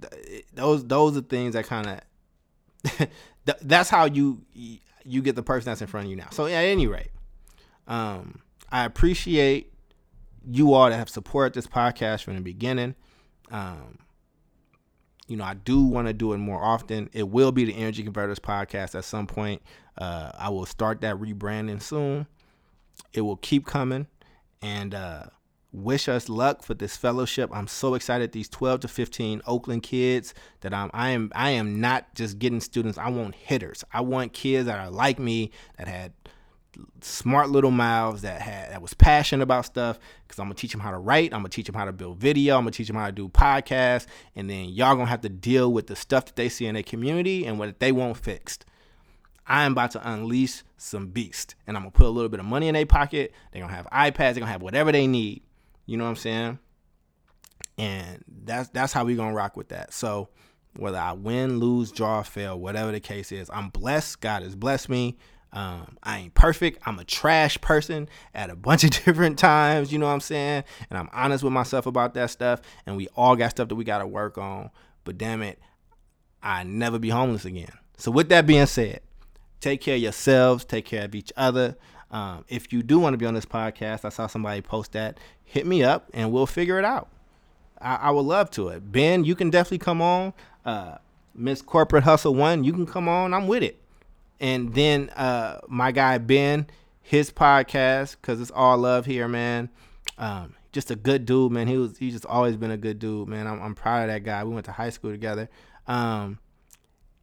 [0.00, 3.08] th- those those are things that kind of
[3.62, 4.40] that's how you
[5.04, 6.28] you get the person that's in front of you now.
[6.30, 7.10] So at any rate,
[7.86, 8.40] um,
[8.70, 9.72] I appreciate
[10.46, 12.94] you all that have supported this podcast from the beginning.
[13.50, 13.98] Um,
[15.28, 17.08] you know, I do want to do it more often.
[17.12, 19.62] It will be the Energy Convertors podcast at some point.
[19.96, 22.26] Uh, I will start that rebranding soon.
[23.12, 24.06] It will keep coming,
[24.62, 25.24] and uh,
[25.72, 27.50] wish us luck for this fellowship.
[27.52, 31.80] I'm so excited these 12 to 15 Oakland kids that I'm I am I am
[31.80, 32.98] not just getting students.
[32.98, 33.84] I want hitters.
[33.92, 36.12] I want kids that are like me that had
[37.02, 40.80] smart little mouths that had that was passionate about stuff because I'm gonna teach them
[40.80, 41.32] how to write.
[41.32, 42.56] I'm gonna teach them how to build video.
[42.56, 44.06] I'm gonna teach them how to do podcasts,
[44.36, 46.82] and then y'all gonna have to deal with the stuff that they see in their
[46.82, 48.64] community and what they want fixed.
[49.46, 52.68] I'm about to unleash some beast, and I'm gonna put a little bit of money
[52.68, 53.32] in their pocket.
[53.52, 54.14] They're gonna have iPads.
[54.14, 55.42] They're gonna have whatever they need
[55.86, 56.58] you know what I'm saying?
[57.78, 59.92] And that's that's how we gonna rock with that.
[59.92, 60.28] So
[60.76, 64.20] whether I win, lose, draw, fail, whatever the case is, I'm blessed.
[64.20, 65.18] God has blessed me.
[65.52, 66.82] Um, I ain't perfect.
[66.86, 69.92] I'm a trash person at a bunch of different times.
[69.92, 70.64] You know what I'm saying?
[70.88, 72.62] And I'm honest with myself about that stuff.
[72.86, 74.70] And we all got stuff that we got to work on.
[75.04, 75.58] But damn it,
[76.42, 77.72] I never be homeless again.
[77.98, 79.00] So with that being said,
[79.60, 80.64] take care of yourselves.
[80.64, 81.76] Take care of each other.
[82.12, 85.18] Um, if you do want to be on this podcast, I saw somebody post that.
[85.44, 87.08] Hit me up and we'll figure it out.
[87.80, 88.92] I, I would love to it.
[88.92, 90.34] Ben, you can definitely come on.
[90.64, 90.98] Uh,
[91.34, 93.32] Miss Corporate Hustle One, you can come on.
[93.32, 93.80] I'm with it.
[94.38, 96.66] And then uh, my guy Ben,
[97.00, 99.70] his podcast, cause it's all love here, man.
[100.18, 101.66] Um, just a good dude, man.
[101.66, 103.46] He was he's just always been a good dude, man.
[103.46, 104.44] I'm, I'm proud of that guy.
[104.44, 105.48] We went to high school together.
[105.86, 106.38] Um,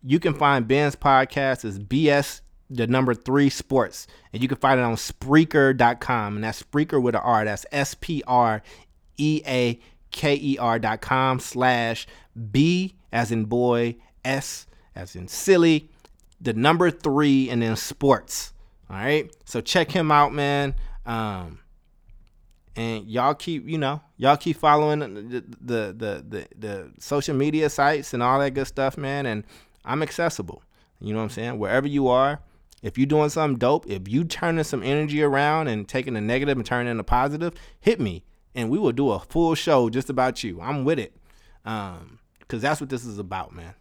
[0.04, 4.08] you can find Ben's podcast is BS the number three sports.
[4.32, 6.36] And you can find it on Spreaker.com.
[6.36, 7.46] And that's Spreaker with an R.
[7.46, 8.62] That's S P R
[9.18, 9.80] E A
[10.12, 12.08] K E R.com slash
[12.52, 15.90] B as in boy, S as in silly,
[16.42, 18.54] the number three, and then sports.
[18.90, 19.32] All right.
[19.46, 20.76] So check him out, man.
[21.06, 21.60] Um,
[22.76, 27.70] and y'all keep, you know, y'all keep following the, the the the the social media
[27.70, 29.26] sites and all that good stuff, man.
[29.26, 29.44] And
[29.84, 30.64] I'm accessible.
[31.00, 31.60] You know what I'm saying?
[31.60, 32.40] Wherever you are,
[32.82, 36.58] if you're doing something dope, if you turning some energy around and taking the negative
[36.58, 38.24] and turning into positive, hit me
[38.56, 40.60] and we will do a full show just about you.
[40.62, 41.16] I'm with it.
[41.66, 43.74] Um, cause that's what this is about, man.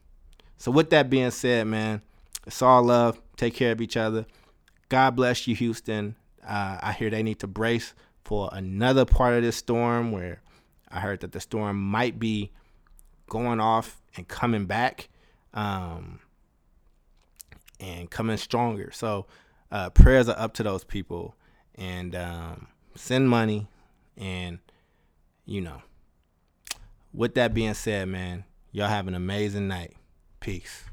[0.56, 2.02] So with that being said, man,
[2.46, 3.20] it's all love.
[3.36, 4.26] Take care of each other.
[4.88, 6.16] God bless you, Houston.
[6.46, 7.94] Uh, I hear they need to brace
[8.24, 10.42] for another part of this storm where
[10.90, 12.50] I heard that the storm might be
[13.28, 15.08] going off and coming back.
[15.54, 16.20] Um,
[17.80, 18.90] and coming stronger.
[18.92, 19.26] So
[19.70, 21.34] uh, prayers are up to those people
[21.74, 23.68] and um, send money.
[24.16, 24.58] And,
[25.44, 25.82] you know,
[27.12, 29.96] with that being said, man, y'all have an amazing night.
[30.40, 30.84] Peace.